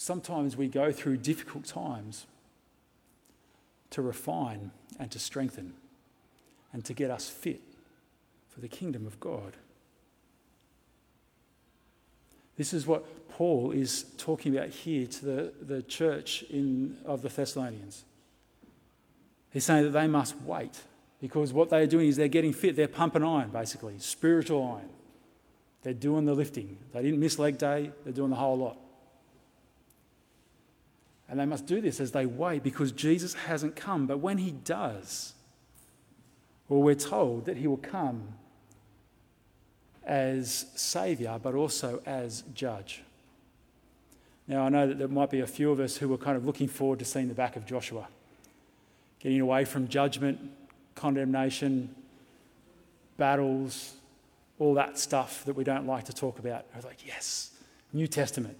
sometimes 0.00 0.56
we 0.56 0.66
go 0.66 0.90
through 0.90 1.18
difficult 1.18 1.66
times 1.66 2.26
to 3.90 4.00
refine 4.00 4.70
and 4.98 5.10
to 5.10 5.18
strengthen 5.18 5.74
and 6.72 6.86
to 6.86 6.94
get 6.94 7.10
us 7.10 7.28
fit 7.28 7.60
for 8.48 8.60
the 8.60 8.68
kingdom 8.68 9.06
of 9.06 9.20
God. 9.20 9.58
This 12.56 12.72
is 12.72 12.86
what 12.86 13.28
Paul 13.28 13.72
is 13.72 14.06
talking 14.16 14.56
about 14.56 14.70
here 14.70 15.06
to 15.06 15.24
the, 15.24 15.52
the 15.60 15.82
church 15.82 16.44
in, 16.44 16.96
of 17.04 17.20
the 17.20 17.28
Thessalonians. 17.28 18.04
He's 19.50 19.66
saying 19.66 19.84
that 19.84 19.90
they 19.90 20.06
must 20.06 20.34
wait 20.40 20.80
because 21.20 21.52
what 21.52 21.68
they're 21.68 21.86
doing 21.86 22.08
is 22.08 22.16
they're 22.16 22.28
getting 22.28 22.52
fit. 22.52 22.76
They're 22.76 22.88
pumping 22.88 23.22
iron, 23.22 23.50
basically, 23.50 23.94
spiritual 23.98 24.76
iron. 24.76 24.88
They're 25.82 25.92
doing 25.92 26.24
the 26.24 26.34
lifting. 26.34 26.78
They 26.92 27.02
didn't 27.02 27.20
miss 27.20 27.38
leg 27.38 27.58
day, 27.58 27.90
they're 28.04 28.12
doing 28.12 28.30
the 28.30 28.36
whole 28.36 28.56
lot. 28.56 28.78
And 31.28 31.38
they 31.38 31.46
must 31.46 31.66
do 31.66 31.80
this 31.80 32.00
as 32.00 32.10
they 32.10 32.26
wait 32.26 32.62
because 32.62 32.90
Jesus 32.90 33.34
hasn't 33.34 33.76
come. 33.76 34.06
But 34.06 34.18
when 34.18 34.38
he 34.38 34.50
does, 34.50 35.34
well, 36.68 36.82
we're 36.82 36.96
told 36.96 37.44
that 37.44 37.56
he 37.56 37.68
will 37.68 37.76
come 37.76 38.34
as 40.04 40.66
Saviour, 40.74 41.38
but 41.38 41.54
also 41.54 42.02
as 42.04 42.42
Judge. 42.54 43.02
Now, 44.48 44.64
I 44.64 44.68
know 44.68 44.88
that 44.88 44.98
there 44.98 45.06
might 45.06 45.30
be 45.30 45.40
a 45.40 45.46
few 45.46 45.70
of 45.70 45.78
us 45.78 45.98
who 45.98 46.08
were 46.08 46.18
kind 46.18 46.36
of 46.36 46.44
looking 46.44 46.66
forward 46.66 46.98
to 46.98 47.04
seeing 47.04 47.28
the 47.28 47.34
back 47.34 47.54
of 47.54 47.64
Joshua, 47.64 48.08
getting 49.20 49.40
away 49.40 49.64
from 49.64 49.86
judgment, 49.86 50.40
condemnation, 51.00 51.94
battles, 53.16 53.94
all 54.58 54.74
that 54.74 54.98
stuff 54.98 55.44
that 55.46 55.56
we 55.56 55.64
don't 55.64 55.86
like 55.86 56.04
to 56.04 56.12
talk 56.12 56.38
about. 56.38 56.66
I 56.74 56.76
was 56.76 56.84
like, 56.84 57.06
yes, 57.06 57.52
New 57.94 58.06
Testament, 58.06 58.58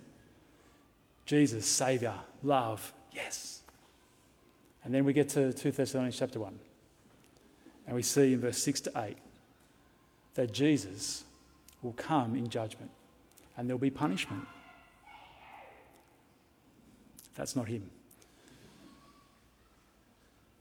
Jesus, 1.27 1.67
Saviour, 1.67 2.15
love, 2.43 2.95
yes. 3.13 3.61
And 4.83 4.95
then 4.95 5.05
we 5.05 5.13
get 5.13 5.29
to 5.31 5.53
2 5.53 5.71
Thessalonians 5.71 6.19
chapter 6.19 6.41
1. 6.41 6.59
And 7.87 7.95
we 7.95 8.03
see 8.03 8.33
in 8.33 8.41
verse 8.41 8.57
6 8.63 8.81
to 8.83 8.93
8 8.97 9.17
that 10.35 10.53
Jesus 10.53 11.25
will 11.83 11.93
come 11.93 12.35
in 12.35 12.49
judgment 12.49 12.91
and 13.57 13.69
there'll 13.69 13.79
be 13.79 13.91
punishment. 13.91 14.47
That's 17.35 17.55
not 17.55 17.69
him. 17.69 17.91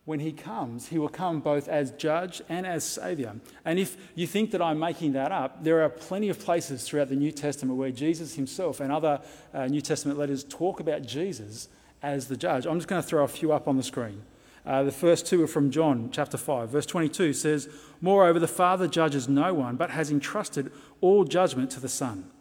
When 0.10 0.22
he 0.22 0.32
comes, 0.32 0.88
he 0.88 0.98
will 0.98 1.08
come 1.08 1.40
both 1.40 1.68
as 1.68 1.92
judge 1.92 2.42
and 2.50 2.66
as 2.66 2.84
savior. 2.84 3.36
And 3.64 3.78
if 3.78 3.96
you 4.16 4.26
think 4.26 4.50
that 4.50 4.60
I'm 4.60 4.80
making 4.80 5.14
that 5.14 5.32
up, 5.32 5.64
there 5.64 5.84
are 5.84 5.90
plenty 5.90 6.30
of 6.30 6.40
places 6.40 6.84
throughout 6.84 7.10
the 7.10 7.16
New 7.16 7.32
Testament 7.32 7.78
where 7.78 7.92
Jesus 7.92 8.34
himself 8.34 8.80
and 8.80 8.92
other 8.92 9.22
uh, 9.54 9.68
New 9.68 9.82
Testament 9.82 10.18
letters 10.18 10.44
talk 10.44 10.80
about 10.80 11.04
Jesus 11.04 11.70
as 12.02 12.28
the 12.28 12.36
judge. 12.36 12.66
I'm 12.66 12.80
just 12.80 12.88
going 12.88 13.00
to 13.00 13.08
throw 13.08 13.24
a 13.24 13.28
few 13.28 13.52
up 13.52 13.68
on 13.68 13.78
the 13.78 13.84
screen. 13.84 14.24
Uh, 14.66 14.82
the 14.82 14.92
first 14.92 15.28
two 15.28 15.44
are 15.44 15.48
from 15.48 15.70
John 15.70 16.10
chapter 16.12 16.38
5. 16.38 16.72
Verse 16.72 16.88
22 16.88 17.34
says, 17.34 17.70
Moreover, 18.02 18.40
the 18.40 18.48
Father 18.48 18.88
judges 18.88 19.30
no 19.30 19.54
one, 19.54 19.76
but 19.76 19.92
has 19.92 20.10
entrusted 20.10 20.72
all 21.02 21.24
judgment 21.24 21.70
to 21.70 21.80
the 21.80 21.88
Son. 21.88 22.32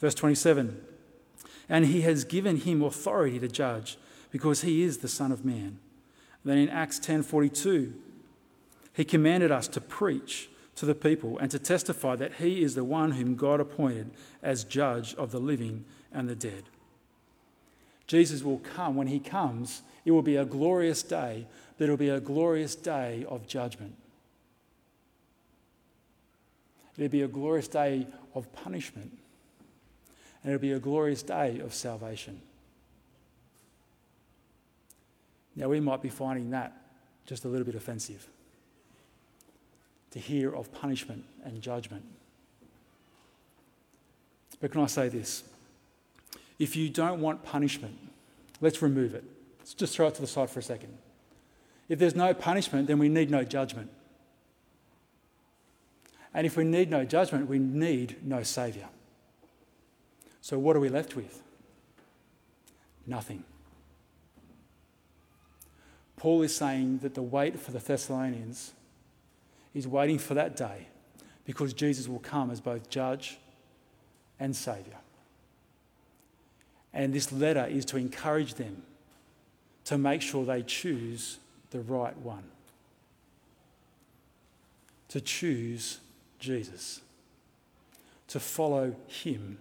Verse 0.00 0.14
27 0.14 0.82
And 1.68 1.84
he 1.84 2.00
has 2.00 2.24
given 2.24 2.56
him 2.56 2.82
authority 2.82 3.38
to 3.38 3.48
judge, 3.48 3.98
because 4.30 4.62
he 4.62 4.82
is 4.82 4.96
the 4.96 5.08
Son 5.08 5.30
of 5.30 5.44
Man. 5.44 5.78
Then 6.44 6.58
in 6.58 6.68
Acts 6.68 6.98
10:42, 6.98 7.94
he 8.92 9.04
commanded 9.04 9.50
us 9.50 9.68
to 9.68 9.80
preach 9.80 10.50
to 10.74 10.86
the 10.86 10.94
people 10.94 11.38
and 11.38 11.50
to 11.50 11.58
testify 11.58 12.16
that 12.16 12.34
he 12.34 12.62
is 12.62 12.74
the 12.74 12.84
one 12.84 13.12
whom 13.12 13.36
God 13.36 13.60
appointed 13.60 14.10
as 14.42 14.64
judge 14.64 15.14
of 15.14 15.30
the 15.30 15.40
living 15.40 15.84
and 16.10 16.28
the 16.28 16.34
dead. 16.34 16.64
Jesus 18.06 18.42
will 18.42 18.58
come. 18.58 18.96
When 18.96 19.06
he 19.06 19.20
comes, 19.20 19.82
it 20.04 20.10
will 20.10 20.22
be 20.22 20.36
a 20.36 20.44
glorious 20.44 21.02
day, 21.02 21.46
but 21.78 21.86
it 21.86 21.90
will 21.90 21.96
be 21.96 22.08
a 22.08 22.20
glorious 22.20 22.74
day 22.74 23.24
of 23.28 23.46
judgment. 23.46 23.94
It'll 26.96 27.08
be 27.08 27.22
a 27.22 27.28
glorious 27.28 27.68
day 27.68 28.06
of 28.34 28.52
punishment, 28.52 29.18
and 30.42 30.52
it'll 30.52 30.60
be 30.60 30.72
a 30.72 30.78
glorious 30.78 31.22
day 31.22 31.58
of 31.60 31.72
salvation. 31.72 32.42
Now, 35.54 35.68
we 35.68 35.80
might 35.80 36.02
be 36.02 36.08
finding 36.08 36.50
that 36.50 36.72
just 37.26 37.44
a 37.44 37.48
little 37.48 37.66
bit 37.66 37.74
offensive 37.74 38.26
to 40.10 40.18
hear 40.18 40.54
of 40.54 40.72
punishment 40.72 41.24
and 41.44 41.60
judgment. 41.60 42.04
But 44.60 44.70
can 44.70 44.80
I 44.80 44.86
say 44.86 45.08
this? 45.08 45.44
If 46.58 46.76
you 46.76 46.88
don't 46.88 47.20
want 47.20 47.44
punishment, 47.44 47.98
let's 48.60 48.82
remove 48.82 49.14
it. 49.14 49.24
Let's 49.58 49.74
just 49.74 49.96
throw 49.96 50.06
it 50.06 50.14
to 50.14 50.20
the 50.20 50.26
side 50.26 50.50
for 50.50 50.60
a 50.60 50.62
second. 50.62 50.96
If 51.88 51.98
there's 51.98 52.14
no 52.14 52.32
punishment, 52.32 52.86
then 52.86 52.98
we 52.98 53.08
need 53.08 53.30
no 53.30 53.44
judgment. 53.44 53.90
And 56.34 56.46
if 56.46 56.56
we 56.56 56.64
need 56.64 56.90
no 56.90 57.04
judgment, 57.04 57.48
we 57.48 57.58
need 57.58 58.16
no 58.22 58.42
Saviour. 58.42 58.88
So, 60.40 60.58
what 60.58 60.76
are 60.76 60.80
we 60.80 60.88
left 60.88 61.14
with? 61.14 61.42
Nothing. 63.06 63.44
Paul 66.22 66.42
is 66.42 66.54
saying 66.54 66.98
that 66.98 67.14
the 67.14 67.22
wait 67.22 67.58
for 67.58 67.72
the 67.72 67.80
Thessalonians 67.80 68.74
is 69.74 69.88
waiting 69.88 70.20
for 70.20 70.34
that 70.34 70.54
day 70.54 70.86
because 71.44 71.72
Jesus 71.72 72.06
will 72.06 72.20
come 72.20 72.52
as 72.52 72.60
both 72.60 72.88
judge 72.88 73.40
and 74.38 74.54
Saviour. 74.54 74.98
And 76.94 77.12
this 77.12 77.32
letter 77.32 77.66
is 77.66 77.84
to 77.86 77.96
encourage 77.96 78.54
them 78.54 78.84
to 79.86 79.98
make 79.98 80.22
sure 80.22 80.44
they 80.44 80.62
choose 80.62 81.38
the 81.72 81.80
right 81.80 82.16
one. 82.18 82.44
To 85.08 85.20
choose 85.20 85.98
Jesus. 86.38 87.00
To 88.28 88.38
follow 88.38 88.94
him. 89.08 89.58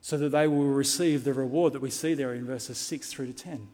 So 0.00 0.18
that 0.18 0.30
they 0.30 0.48
will 0.48 0.64
receive 0.64 1.22
the 1.22 1.34
reward 1.34 1.72
that 1.74 1.82
we 1.82 1.90
see 1.90 2.14
there 2.14 2.34
in 2.34 2.44
verses 2.44 2.78
6 2.78 3.12
through 3.12 3.28
to 3.28 3.32
10 3.32 3.68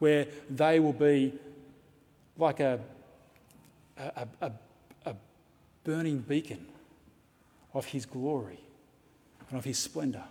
where 0.00 0.26
they 0.48 0.80
will 0.80 0.94
be 0.94 1.32
like 2.36 2.58
a, 2.58 2.80
a, 3.96 4.26
a, 4.40 4.52
a 5.06 5.14
burning 5.84 6.18
beacon 6.18 6.66
of 7.72 7.84
His 7.84 8.06
glory 8.06 8.58
and 9.48 9.58
of 9.58 9.64
His 9.64 9.78
splendour, 9.78 10.24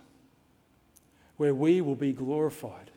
where 1.38 1.54
we 1.54 1.80
will 1.80 1.94
be 1.94 2.12
glorified 2.12 2.90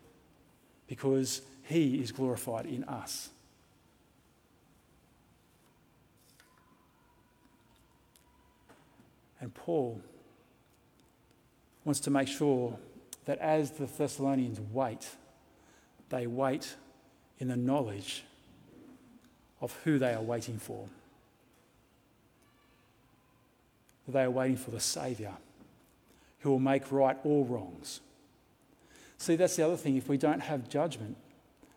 because 0.88 1.44
He 1.64 2.02
is 2.02 2.12
glorified 2.12 2.66
in 2.66 2.84
us. 2.86 3.30
And 9.40 9.54
Paul 9.54 10.02
wants 11.86 12.00
to 12.02 12.10
make 12.10 12.28
sure 12.28 12.78
that 13.26 13.38
as 13.40 13.72
the 13.72 13.86
Thessalonians 13.86 14.60
wait 14.72 15.08
they 16.14 16.28
wait 16.28 16.76
in 17.40 17.48
the 17.48 17.58
knowledge 17.58 18.24
of 19.62 19.76
who 19.84 19.98
they 19.98 20.14
are 20.14 20.22
waiting 20.22 20.60
for. 20.60 20.88
They 24.08 24.22
are 24.22 24.32
waiting 24.32 24.58
for 24.58 24.70
the 24.70 24.80
Saviour 24.80 25.34
who 26.42 26.52
will 26.52 26.60
make 26.60 26.92
right 26.92 27.18
all 27.24 27.46
wrongs. 27.46 28.02
See, 29.18 29.36
that's 29.36 29.56
the 29.56 29.66
other 29.66 29.78
thing. 29.78 29.96
If 29.96 30.08
we 30.08 30.18
don't 30.18 30.42
have 30.42 30.70
judgment, 30.70 31.16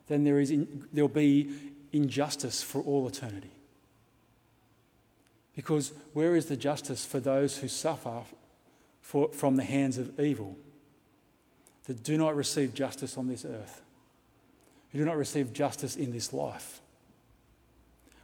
then 0.09 0.25
there 0.25 0.39
is 0.39 0.51
in, 0.51 0.87
there'll 0.93 1.09
be 1.09 1.55
injustice 1.93 2.63
for 2.63 2.83
all 2.83 3.07
eternity. 3.07 3.53
Because 5.55 5.93
where 6.13 6.37
is 6.37 6.47
the 6.47 6.57
justice 6.57 7.07
for 7.07 7.21
those 7.21 7.59
who 7.59 7.69
suffer 7.69 8.23
for, 9.01 9.29
from 9.29 9.57
the 9.57 9.65
hands 9.65 9.97
of 9.97 10.19
evil, 10.21 10.57
that 11.85 12.03
do 12.03 12.19
not 12.19 12.37
receive 12.37 12.75
justice 12.75 13.17
on 13.17 13.29
this 13.29 13.45
earth? 13.45 13.83
Who 14.97 15.03
do 15.03 15.11
not 15.11 15.19
receive 15.19 15.53
justice 15.53 15.95
in 15.95 16.11
this 16.11 16.33
life? 16.33 16.81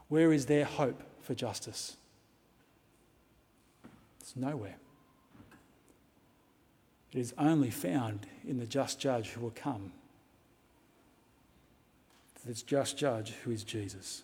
Where 0.08 0.32
is 0.32 0.46
their 0.46 0.64
hope 0.64 1.02
for 1.20 1.35
justice? 1.35 1.98
It's 4.20 4.35
nowhere. 4.35 4.76
It 7.12 7.18
is 7.18 7.35
only 7.37 7.68
found 7.68 8.26
in 8.48 8.58
the 8.58 8.64
just 8.66 8.98
judge 8.98 9.28
who 9.28 9.42
will 9.42 9.52
come. 9.54 9.92
This 12.46 12.62
just 12.62 12.96
judge 12.96 13.35
who 13.44 13.50
is 13.50 13.64
Jesus. 13.64 14.22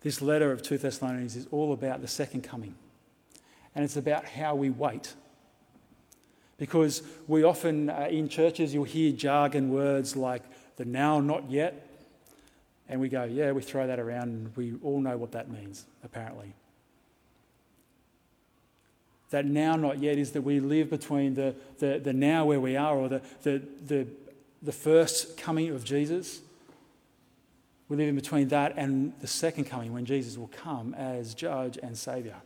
This 0.00 0.22
letter 0.22 0.50
of 0.50 0.62
2 0.62 0.78
Thessalonians 0.78 1.36
is 1.36 1.46
all 1.50 1.74
about 1.74 2.00
the 2.00 2.08
second 2.08 2.40
coming, 2.40 2.74
and 3.74 3.84
it's 3.84 3.98
about 3.98 4.24
how 4.24 4.54
we 4.54 4.70
wait 4.70 5.14
because 6.58 7.02
we 7.26 7.42
often, 7.42 7.90
uh, 7.90 8.08
in 8.10 8.28
churches, 8.28 8.72
you'll 8.72 8.84
hear 8.84 9.12
jargon 9.12 9.70
words 9.70 10.16
like 10.16 10.42
the 10.76 10.84
now, 10.84 11.20
not 11.20 11.50
yet. 11.50 11.82
And 12.88 13.00
we 13.00 13.08
go, 13.08 13.24
yeah, 13.24 13.52
we 13.52 13.62
throw 13.62 13.86
that 13.86 13.98
around 13.98 14.28
and 14.28 14.56
we 14.56 14.74
all 14.82 15.00
know 15.00 15.16
what 15.16 15.32
that 15.32 15.50
means, 15.50 15.84
apparently. 16.04 16.54
That 19.30 19.44
now, 19.44 19.74
not 19.74 19.98
yet 19.98 20.18
is 20.18 20.32
that 20.32 20.42
we 20.42 20.60
live 20.60 20.88
between 20.88 21.34
the, 21.34 21.54
the, 21.78 21.98
the 22.02 22.12
now 22.12 22.44
where 22.44 22.60
we 22.60 22.76
are 22.76 22.96
or 22.96 23.08
the, 23.08 23.22
the, 23.42 23.62
the, 23.84 24.06
the 24.62 24.72
first 24.72 25.36
coming 25.36 25.70
of 25.70 25.84
Jesus. 25.84 26.40
We 27.88 27.96
live 27.96 28.08
in 28.08 28.14
between 28.14 28.48
that 28.48 28.74
and 28.76 29.12
the 29.20 29.26
second 29.26 29.64
coming 29.64 29.92
when 29.92 30.04
Jesus 30.04 30.38
will 30.38 30.50
come 30.62 30.94
as 30.94 31.34
judge 31.34 31.78
and 31.82 31.98
saviour. 31.98 32.36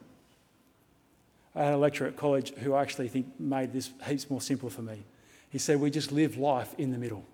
I 1.54 1.64
had 1.64 1.74
a 1.74 1.78
lecturer 1.78 2.08
at 2.08 2.16
college 2.16 2.54
who 2.56 2.74
I 2.74 2.82
actually 2.82 3.08
think 3.08 3.38
made 3.38 3.72
this 3.72 3.90
heaps 4.06 4.30
more 4.30 4.40
simple 4.40 4.70
for 4.70 4.82
me. 4.82 5.04
He 5.50 5.58
said, 5.58 5.80
We 5.80 5.90
just 5.90 6.12
live 6.12 6.36
life 6.36 6.74
in 6.78 6.90
the 6.92 6.98
middle. 6.98 7.24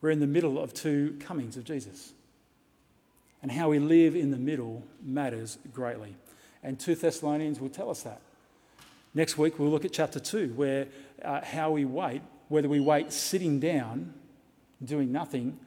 We're 0.00 0.10
in 0.10 0.20
the 0.20 0.26
middle 0.26 0.62
of 0.62 0.74
two 0.74 1.16
comings 1.20 1.56
of 1.56 1.64
Jesus. 1.64 2.12
And 3.42 3.50
how 3.50 3.68
we 3.70 3.78
live 3.78 4.14
in 4.16 4.30
the 4.30 4.38
middle 4.38 4.84
matters 5.02 5.58
greatly. 5.72 6.14
And 6.62 6.78
2 6.78 6.94
Thessalonians 6.94 7.60
will 7.60 7.68
tell 7.68 7.90
us 7.90 8.02
that. 8.02 8.20
Next 9.12 9.36
week, 9.36 9.58
we'll 9.58 9.70
look 9.70 9.84
at 9.84 9.92
chapter 9.92 10.18
2, 10.18 10.54
where 10.54 10.86
uh, 11.22 11.40
how 11.44 11.70
we 11.70 11.84
wait, 11.84 12.22
whether 12.48 12.68
we 12.68 12.80
wait 12.80 13.12
sitting 13.12 13.60
down, 13.60 14.14
doing 14.84 15.12
nothing, 15.12 15.58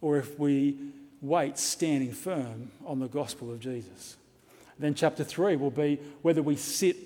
or 0.00 0.16
if 0.18 0.38
we 0.38 0.76
wait 1.20 1.58
standing 1.58 2.12
firm 2.12 2.70
on 2.84 2.98
the 2.98 3.08
gospel 3.08 3.50
of 3.50 3.60
Jesus. 3.60 4.16
Then, 4.82 4.94
chapter 4.94 5.22
3 5.22 5.54
will 5.54 5.70
be 5.70 6.00
whether 6.22 6.42
we 6.42 6.56
sit 6.56 6.96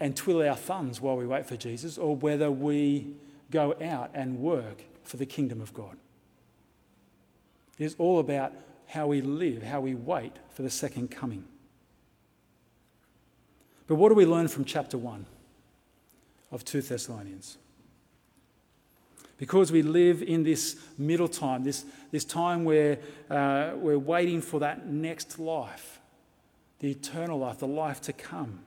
and 0.00 0.16
twiddle 0.16 0.42
our 0.42 0.56
thumbs 0.56 1.00
while 1.00 1.16
we 1.16 1.28
wait 1.28 1.46
for 1.46 1.56
Jesus 1.56 1.96
or 1.96 2.16
whether 2.16 2.50
we 2.50 3.14
go 3.52 3.76
out 3.80 4.10
and 4.14 4.40
work 4.40 4.82
for 5.04 5.16
the 5.16 5.24
kingdom 5.24 5.60
of 5.60 5.72
God. 5.72 5.96
It 7.78 7.84
is 7.84 7.94
all 7.98 8.18
about 8.18 8.52
how 8.88 9.06
we 9.06 9.20
live, 9.20 9.62
how 9.62 9.80
we 9.80 9.94
wait 9.94 10.32
for 10.50 10.62
the 10.62 10.70
second 10.70 11.12
coming. 11.12 11.44
But 13.86 13.94
what 13.94 14.08
do 14.08 14.16
we 14.16 14.26
learn 14.26 14.48
from 14.48 14.64
chapter 14.64 14.98
1 14.98 15.24
of 16.50 16.64
2 16.64 16.82
Thessalonians? 16.82 17.58
Because 19.38 19.70
we 19.70 19.82
live 19.82 20.20
in 20.20 20.42
this 20.42 20.80
middle 20.98 21.28
time, 21.28 21.62
this, 21.62 21.84
this 22.10 22.24
time 22.24 22.64
where 22.64 22.98
uh, 23.30 23.74
we're 23.76 24.00
waiting 24.00 24.40
for 24.40 24.58
that 24.58 24.88
next 24.88 25.38
life, 25.38 26.00
the 26.80 26.90
eternal 26.90 27.38
life, 27.38 27.58
the 27.58 27.66
life 27.66 28.00
to 28.02 28.12
come. 28.12 28.60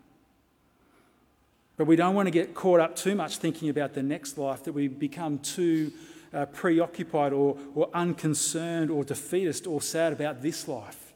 But 1.78 1.86
we 1.86 1.96
don't 1.96 2.16
want 2.16 2.28
to 2.28 2.32
get 2.32 2.56
caught 2.56 2.80
up 2.80 2.96
too 2.96 3.16
much 3.16 3.38
thinking 3.38 3.70
about 3.70 3.94
the 3.94 4.02
next 4.02 4.38
life 4.38 4.64
that 4.64 4.74
we 4.74 4.88
become 4.88 5.40
too 5.40 5.92
uh, 6.34 6.46
preoccupied 6.48 7.34
or, 7.34 7.58
or 7.76 7.90
unconcerned 7.94 8.90
or 8.90 9.04
defeatist 9.04 9.68
or 9.68 9.82
sad 9.82 10.12
about 10.12 10.42
this 10.42 10.68
life. 10.68 11.14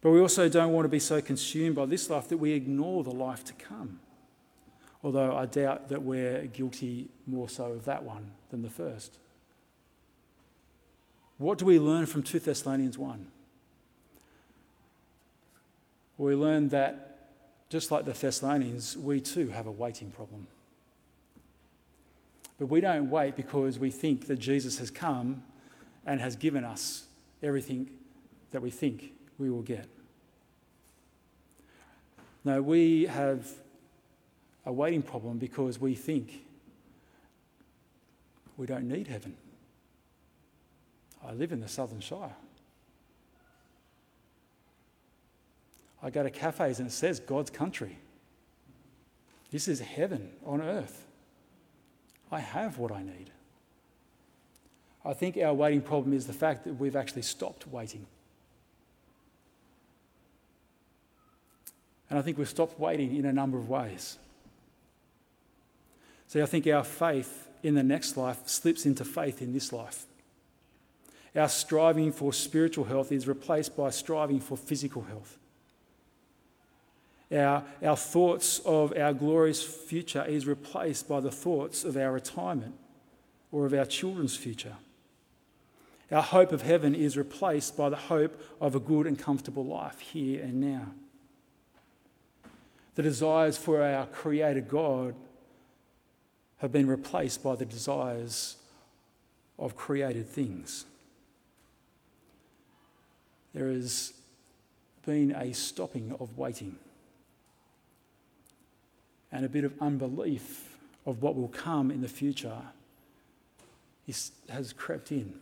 But 0.00 0.10
we 0.10 0.20
also 0.20 0.48
don't 0.48 0.72
want 0.72 0.84
to 0.84 0.88
be 0.88 0.98
so 0.98 1.20
consumed 1.20 1.76
by 1.76 1.86
this 1.86 2.10
life 2.10 2.28
that 2.28 2.38
we 2.38 2.52
ignore 2.52 3.04
the 3.04 3.10
life 3.10 3.44
to 3.44 3.52
come. 3.52 4.00
Although 5.04 5.36
I 5.36 5.46
doubt 5.46 5.88
that 5.88 6.02
we're 6.02 6.46
guilty 6.46 7.08
more 7.26 7.48
so 7.48 7.66
of 7.66 7.84
that 7.86 8.04
one 8.04 8.32
than 8.50 8.62
the 8.62 8.70
first. 8.70 9.18
What 11.38 11.58
do 11.58 11.64
we 11.64 11.78
learn 11.78 12.06
from 12.06 12.22
2 12.22 12.38
Thessalonians 12.38 12.98
1? 12.98 13.26
We 16.22 16.36
learn 16.36 16.68
that 16.68 17.18
just 17.68 17.90
like 17.90 18.04
the 18.04 18.12
Thessalonians, 18.12 18.96
we 18.96 19.20
too 19.20 19.48
have 19.48 19.66
a 19.66 19.72
waiting 19.72 20.12
problem. 20.12 20.46
But 22.60 22.66
we 22.66 22.80
don't 22.80 23.10
wait 23.10 23.34
because 23.34 23.76
we 23.80 23.90
think 23.90 24.28
that 24.28 24.38
Jesus 24.38 24.78
has 24.78 24.88
come 24.88 25.42
and 26.06 26.20
has 26.20 26.36
given 26.36 26.62
us 26.62 27.06
everything 27.42 27.90
that 28.52 28.62
we 28.62 28.70
think 28.70 29.14
we 29.36 29.50
will 29.50 29.62
get. 29.62 29.88
No, 32.44 32.62
we 32.62 33.06
have 33.06 33.48
a 34.64 34.72
waiting 34.72 35.02
problem 35.02 35.38
because 35.38 35.80
we 35.80 35.96
think 35.96 36.44
we 38.56 38.66
don't 38.66 38.86
need 38.86 39.08
heaven. 39.08 39.34
I 41.26 41.32
live 41.32 41.50
in 41.50 41.58
the 41.58 41.68
Sutherland 41.68 42.04
Shire. 42.04 42.36
I 46.02 46.10
go 46.10 46.22
to 46.22 46.30
cafes 46.30 46.78
and 46.78 46.88
it 46.88 46.92
says 46.92 47.20
God's 47.20 47.50
country. 47.50 47.98
This 49.50 49.68
is 49.68 49.80
heaven 49.80 50.30
on 50.44 50.60
earth. 50.60 51.06
I 52.30 52.40
have 52.40 52.78
what 52.78 52.90
I 52.90 53.02
need. 53.02 53.30
I 55.04 55.12
think 55.12 55.36
our 55.36 55.52
waiting 55.52 55.82
problem 55.82 56.12
is 56.14 56.26
the 56.26 56.32
fact 56.32 56.64
that 56.64 56.74
we've 56.74 56.96
actually 56.96 57.22
stopped 57.22 57.66
waiting. 57.68 58.06
And 62.08 62.18
I 62.18 62.22
think 62.22 62.38
we've 62.38 62.48
stopped 62.48 62.78
waiting 62.78 63.16
in 63.16 63.24
a 63.24 63.32
number 63.32 63.58
of 63.58 63.68
ways. 63.68 64.18
See, 66.28 66.40
I 66.40 66.46
think 66.46 66.66
our 66.66 66.84
faith 66.84 67.48
in 67.62 67.74
the 67.74 67.82
next 67.82 68.16
life 68.16 68.40
slips 68.46 68.86
into 68.86 69.04
faith 69.04 69.42
in 69.42 69.52
this 69.52 69.72
life. 69.72 70.06
Our 71.34 71.48
striving 71.48 72.12
for 72.12 72.32
spiritual 72.32 72.84
health 72.84 73.12
is 73.12 73.26
replaced 73.26 73.76
by 73.76 73.90
striving 73.90 74.40
for 74.40 74.56
physical 74.56 75.02
health. 75.02 75.38
Our, 77.32 77.64
our 77.82 77.96
thoughts 77.96 78.58
of 78.60 78.96
our 78.96 79.14
glorious 79.14 79.62
future 79.62 80.24
is 80.24 80.46
replaced 80.46 81.08
by 81.08 81.20
the 81.20 81.30
thoughts 81.30 81.82
of 81.82 81.96
our 81.96 82.12
retirement 82.12 82.74
or 83.50 83.64
of 83.64 83.72
our 83.72 83.86
children's 83.86 84.36
future. 84.36 84.76
Our 86.10 86.22
hope 86.22 86.52
of 86.52 86.60
heaven 86.60 86.94
is 86.94 87.16
replaced 87.16 87.74
by 87.74 87.88
the 87.88 87.96
hope 87.96 88.38
of 88.60 88.74
a 88.74 88.80
good 88.80 89.06
and 89.06 89.18
comfortable 89.18 89.64
life 89.64 90.00
here 90.00 90.42
and 90.42 90.60
now. 90.60 90.88
The 92.96 93.02
desires 93.02 93.56
for 93.56 93.82
our 93.82 94.04
Creator 94.06 94.60
God 94.60 95.14
have 96.58 96.70
been 96.70 96.86
replaced 96.86 97.42
by 97.42 97.56
the 97.56 97.64
desires 97.64 98.56
of 99.58 99.74
created 99.74 100.28
things. 100.28 100.84
There 103.54 103.68
has 103.68 104.12
been 105.06 105.32
a 105.32 105.52
stopping 105.54 106.14
of 106.20 106.36
waiting 106.36 106.76
and 109.32 109.44
a 109.44 109.48
bit 109.48 109.64
of 109.64 109.72
unbelief 109.80 110.76
of 111.06 111.22
what 111.22 111.34
will 111.34 111.48
come 111.48 111.90
in 111.90 112.02
the 112.02 112.08
future 112.08 112.58
is, 114.06 114.32
has 114.50 114.72
crept 114.72 115.10
in. 115.10 115.34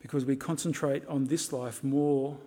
Because 0.00 0.24
we 0.24 0.36
concentrate 0.36 1.06
on 1.06 1.26
this 1.26 1.52
life 1.52 1.84
more 1.84 2.38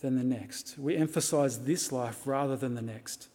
than 0.00 0.16
the 0.16 0.24
next. 0.24 0.78
We 0.78 0.96
emphasize 0.96 1.60
this 1.64 1.92
life 1.92 2.26
rather 2.26 2.56
than 2.56 2.74
the 2.74 2.82
next. 2.82 3.28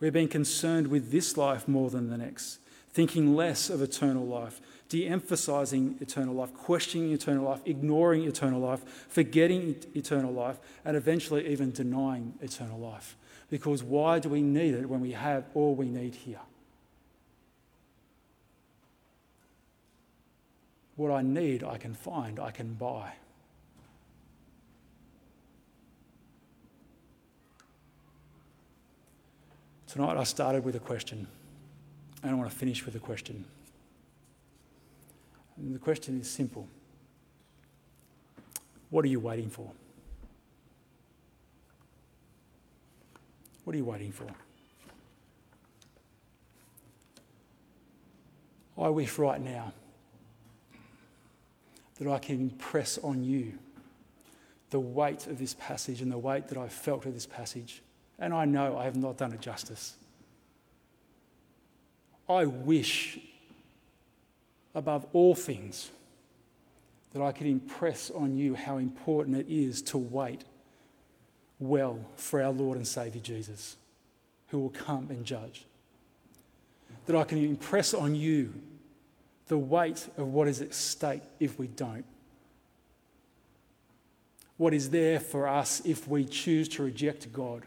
We're 0.00 0.12
being 0.12 0.28
concerned 0.28 0.88
with 0.88 1.10
this 1.10 1.36
life 1.36 1.66
more 1.66 1.90
than 1.90 2.08
the 2.08 2.18
next, 2.18 2.60
thinking 2.90 3.34
less 3.34 3.68
of 3.68 3.82
eternal 3.82 4.26
life, 4.26 4.60
de 4.88 5.06
emphasizing 5.06 5.96
eternal 6.00 6.34
life, 6.34 6.54
questioning 6.54 7.12
eternal 7.12 7.44
life, 7.44 7.60
ignoring 7.66 8.24
eternal 8.24 8.60
life, 8.60 8.82
forgetting 9.08 9.76
eternal 9.94 10.32
life, 10.32 10.58
and 10.84 10.96
eventually 10.96 11.46
even 11.48 11.70
denying 11.70 12.32
eternal 12.40 12.78
life. 12.78 13.16
Because 13.50 13.82
why 13.82 14.18
do 14.18 14.28
we 14.28 14.42
need 14.42 14.74
it 14.74 14.88
when 14.88 15.00
we 15.00 15.12
have 15.12 15.44
all 15.54 15.74
we 15.74 15.88
need 15.88 16.14
here? 16.14 16.40
What 20.96 21.12
I 21.12 21.22
need, 21.22 21.62
I 21.62 21.76
can 21.78 21.94
find, 21.94 22.40
I 22.40 22.50
can 22.50 22.74
buy. 22.74 23.12
Tonight 29.86 30.16
I 30.16 30.24
started 30.24 30.64
with 30.64 30.74
a 30.74 30.80
question, 30.80 31.26
and 32.22 32.30
I 32.30 32.34
want 32.34 32.50
to 32.50 32.56
finish 32.56 32.84
with 32.84 32.94
a 32.94 32.98
question. 32.98 33.44
And 35.58 35.74
the 35.74 35.78
question 35.78 36.20
is 36.20 36.30
simple 36.30 36.68
What 38.90 39.04
are 39.04 39.08
you 39.08 39.20
waiting 39.20 39.50
for? 39.50 39.70
What 43.64 43.74
are 43.74 43.78
you 43.78 43.84
waiting 43.84 44.12
for? 44.12 44.26
I 48.80 48.88
wish 48.88 49.18
right 49.18 49.40
now 49.40 49.72
that 51.98 52.08
I 52.08 52.18
can 52.18 52.40
impress 52.40 52.96
on 52.98 53.24
you 53.24 53.58
the 54.70 54.78
weight 54.78 55.26
of 55.26 55.38
this 55.38 55.54
passage 55.54 56.00
and 56.00 56.12
the 56.12 56.18
weight 56.18 56.48
that 56.48 56.58
I've 56.58 56.72
felt 56.72 57.04
of 57.04 57.14
this 57.14 57.26
passage. 57.26 57.82
And 58.18 58.32
I 58.32 58.44
know 58.44 58.78
I 58.78 58.84
have 58.84 58.96
not 58.96 59.16
done 59.16 59.32
it 59.32 59.40
justice. 59.40 59.96
I 62.28 62.44
wish 62.44 63.18
above 64.78 65.06
all 65.12 65.34
things, 65.34 65.90
that 67.12 67.22
I 67.22 67.32
could 67.32 67.46
impress 67.46 68.10
on 68.10 68.36
you 68.36 68.54
how 68.54 68.78
important 68.78 69.36
it 69.36 69.46
is 69.48 69.82
to 69.82 69.98
wait 69.98 70.44
well 71.58 71.98
for 72.16 72.42
our 72.42 72.52
Lord 72.52 72.76
and 72.76 72.86
Saviour 72.86 73.22
Jesus, 73.22 73.76
who 74.48 74.60
will 74.60 74.70
come 74.70 75.08
and 75.10 75.24
judge. 75.24 75.66
That 77.06 77.16
I 77.16 77.24
can 77.24 77.38
impress 77.38 77.92
on 77.92 78.14
you 78.14 78.54
the 79.48 79.58
weight 79.58 80.06
of 80.16 80.28
what 80.28 80.46
is 80.46 80.60
at 80.60 80.74
stake 80.74 81.22
if 81.40 81.58
we 81.58 81.66
don't. 81.66 82.04
What 84.58 84.74
is 84.74 84.90
there 84.90 85.18
for 85.18 85.48
us 85.48 85.80
if 85.84 86.06
we 86.06 86.24
choose 86.24 86.68
to 86.70 86.82
reject 86.82 87.32
God, 87.32 87.62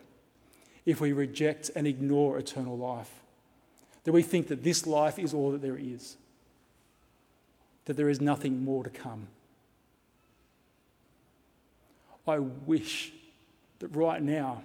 if 0.85 1.01
we 1.01 1.11
reject 1.11 1.71
and 1.75 1.87
ignore 1.87 2.37
eternal 2.37 2.77
life. 2.77 3.11
That 4.03 4.11
we 4.11 4.21
think 4.23 4.47
that 4.47 4.63
this 4.63 4.85
life 4.87 5.19
is 5.19 5.33
all 5.33 5.51
that 5.51 5.61
there 5.61 5.77
is 5.77 6.17
that 7.85 7.97
there 7.97 8.09
is 8.09 8.21
nothing 8.21 8.63
more 8.63 8.83
to 8.83 8.89
come. 8.89 9.27
I 12.27 12.39
wish 12.39 13.11
that 13.79 13.87
right 13.95 14.21
now 14.21 14.63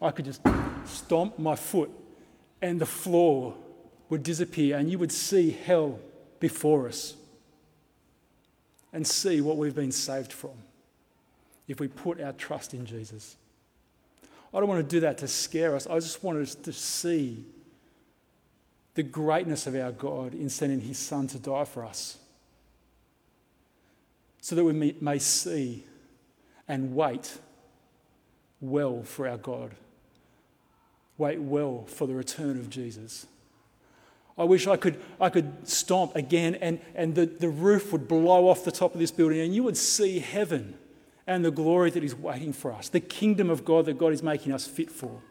I 0.00 0.10
could 0.10 0.24
just 0.24 0.40
stomp 0.86 1.38
my 1.38 1.56
foot 1.56 1.90
and 2.62 2.80
the 2.80 2.86
floor 2.86 3.54
would 4.08 4.22
disappear 4.22 4.78
and 4.78 4.90
you 4.90 4.98
would 4.98 5.12
see 5.12 5.50
hell 5.50 5.98
before 6.40 6.88
us 6.88 7.14
and 8.92 9.06
see 9.06 9.40
what 9.40 9.56
we've 9.56 9.74
been 9.74 9.92
saved 9.92 10.32
from 10.32 10.52
if 11.68 11.80
we 11.80 11.88
put 11.88 12.20
our 12.20 12.32
trust 12.32 12.74
in 12.74 12.86
Jesus. 12.86 13.36
I 14.52 14.60
don't 14.60 14.68
want 14.68 14.88
to 14.88 14.96
do 14.96 15.00
that 15.00 15.18
to 15.18 15.28
scare 15.28 15.74
us. 15.74 15.86
I 15.86 15.94
just 15.94 16.22
want 16.22 16.38
us 16.38 16.54
to 16.54 16.72
see 16.72 17.44
the 18.94 19.02
greatness 19.02 19.66
of 19.66 19.74
our 19.74 19.92
God 19.92 20.34
in 20.34 20.48
sending 20.48 20.80
his 20.80 20.98
Son 20.98 21.26
to 21.28 21.38
die 21.38 21.64
for 21.64 21.84
us. 21.84 22.18
So 24.40 24.54
that 24.54 24.64
we 24.64 24.94
may, 25.00 25.18
see 25.18 25.84
and 26.68 26.94
wait 26.94 27.38
well 28.60 29.02
for 29.02 29.26
our 29.26 29.38
God. 29.38 29.72
Wait 31.16 31.40
well 31.40 31.84
for 31.86 32.06
the 32.06 32.14
return 32.14 32.58
of 32.58 32.68
Jesus. 32.68 33.26
I 34.36 34.44
wish 34.44 34.66
I 34.66 34.76
could, 34.76 35.00
I 35.20 35.30
could 35.30 35.66
stomp 35.66 36.16
again 36.16 36.56
and, 36.56 36.80
and 36.94 37.14
the, 37.14 37.26
the 37.26 37.48
roof 37.48 37.92
would 37.92 38.08
blow 38.08 38.48
off 38.48 38.64
the 38.64 38.72
top 38.72 38.92
of 38.92 39.00
this 39.00 39.12
building 39.12 39.40
and 39.40 39.54
you 39.54 39.62
would 39.62 39.76
see 39.76 40.18
heaven 40.18 40.76
and 41.26 41.44
the 41.44 41.50
glory 41.50 41.90
that 41.90 42.04
is 42.04 42.14
waiting 42.14 42.52
for 42.52 42.72
us, 42.72 42.88
the 42.88 43.00
kingdom 43.00 43.48
of 43.48 43.64
God 43.64 43.86
that 43.86 43.96
God 43.96 44.12
is 44.12 44.22
making 44.22 44.52
us 44.52 44.66
fit 44.66 44.90
for. 44.90 45.22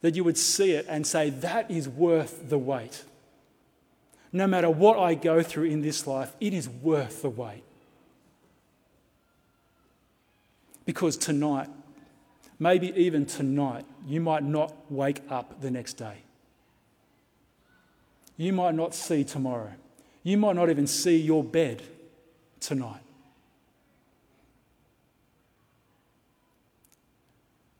That 0.00 0.14
you 0.14 0.24
would 0.24 0.38
see 0.38 0.72
it 0.72 0.86
and 0.88 1.06
say, 1.06 1.30
that 1.30 1.70
is 1.70 1.88
worth 1.88 2.48
the 2.48 2.58
wait. 2.58 3.04
No 4.32 4.46
matter 4.46 4.68
what 4.68 4.98
I 4.98 5.14
go 5.14 5.42
through 5.42 5.64
in 5.64 5.82
this 5.82 6.06
life, 6.06 6.32
it 6.40 6.52
is 6.52 6.68
worth 6.68 7.22
the 7.22 7.30
wait. 7.30 7.62
Because 10.84 11.16
tonight, 11.16 11.68
maybe 12.58 12.92
even 12.96 13.26
tonight, 13.26 13.84
you 14.06 14.20
might 14.20 14.44
not 14.44 14.74
wake 14.90 15.22
up 15.28 15.60
the 15.60 15.70
next 15.70 15.94
day. 15.94 16.18
You 18.36 18.52
might 18.52 18.74
not 18.74 18.94
see 18.94 19.24
tomorrow. 19.24 19.72
You 20.22 20.36
might 20.36 20.56
not 20.56 20.70
even 20.70 20.86
see 20.86 21.16
your 21.16 21.42
bed 21.42 21.82
tonight. 22.60 23.00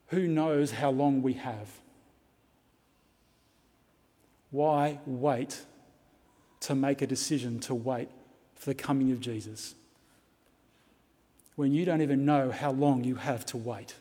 Who 0.09 0.27
knows 0.27 0.71
how 0.71 0.91
long 0.91 1.23
we 1.23 1.35
have? 1.35 1.69
Why 4.51 5.01
wait 5.07 5.65
to 6.61 6.75
make 6.75 7.03
a 7.03 7.07
decision 7.07 7.61
to 7.61 7.75
wait 7.75 8.09
for 8.55 8.71
the 8.71 8.75
coming 8.75 9.13
of 9.13 9.21
Jesus 9.21 9.75
when 11.57 11.73
you 11.73 11.85
don't 11.85 12.03
even 12.03 12.25
know 12.25 12.51
how 12.51 12.71
long 12.71 13.05
you 13.05 13.17
have 13.17 13.45
to 13.47 13.57
wait? 13.57 13.95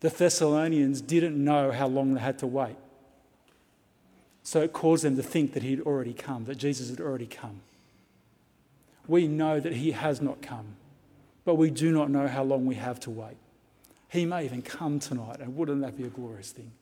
The 0.00 0.08
Thessalonians 0.08 1.00
didn't 1.00 1.42
know 1.42 1.70
how 1.70 1.86
long 1.86 2.14
they 2.14 2.20
had 2.20 2.38
to 2.38 2.46
wait. 2.46 2.76
So 4.42 4.62
it 4.62 4.72
caused 4.72 5.04
them 5.04 5.16
to 5.16 5.22
think 5.22 5.52
that 5.52 5.62
he'd 5.62 5.82
already 5.82 6.14
come, 6.14 6.46
that 6.46 6.56
Jesus 6.56 6.88
had 6.88 7.00
already 7.00 7.26
come. 7.26 7.60
We 9.06 9.28
know 9.28 9.60
that 9.60 9.74
he 9.74 9.92
has 9.92 10.22
not 10.22 10.40
come, 10.40 10.76
but 11.44 11.56
we 11.56 11.70
do 11.70 11.92
not 11.92 12.10
know 12.10 12.26
how 12.26 12.42
long 12.42 12.64
we 12.64 12.76
have 12.76 12.98
to 13.00 13.10
wait. 13.10 13.36
He 14.08 14.24
may 14.24 14.44
even 14.44 14.62
come 14.62 14.98
tonight, 14.98 15.40
and 15.40 15.54
wouldn't 15.56 15.82
that 15.82 15.96
be 15.96 16.04
a 16.04 16.08
glorious 16.08 16.52
thing? 16.52 16.72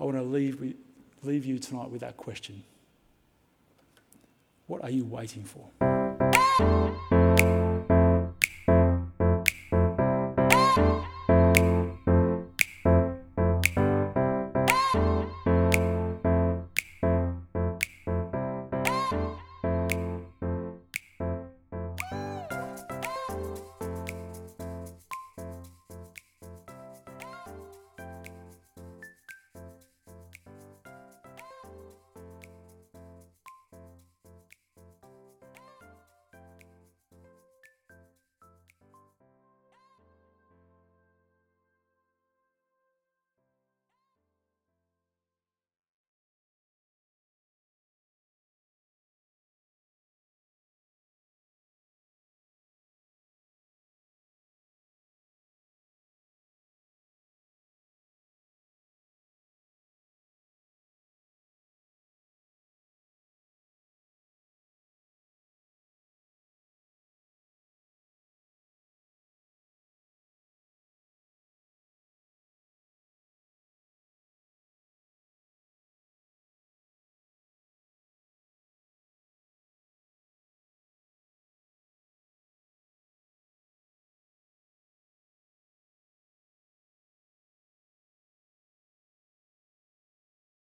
I 0.00 0.04
want 0.04 0.16
to 0.16 0.22
leave, 0.22 0.74
leave 1.22 1.44
you 1.44 1.58
tonight 1.58 1.90
with 1.90 2.00
that 2.00 2.16
question 2.16 2.64
What 4.66 4.82
are 4.82 4.90
you 4.90 5.04
waiting 5.04 5.44
for? 5.44 7.19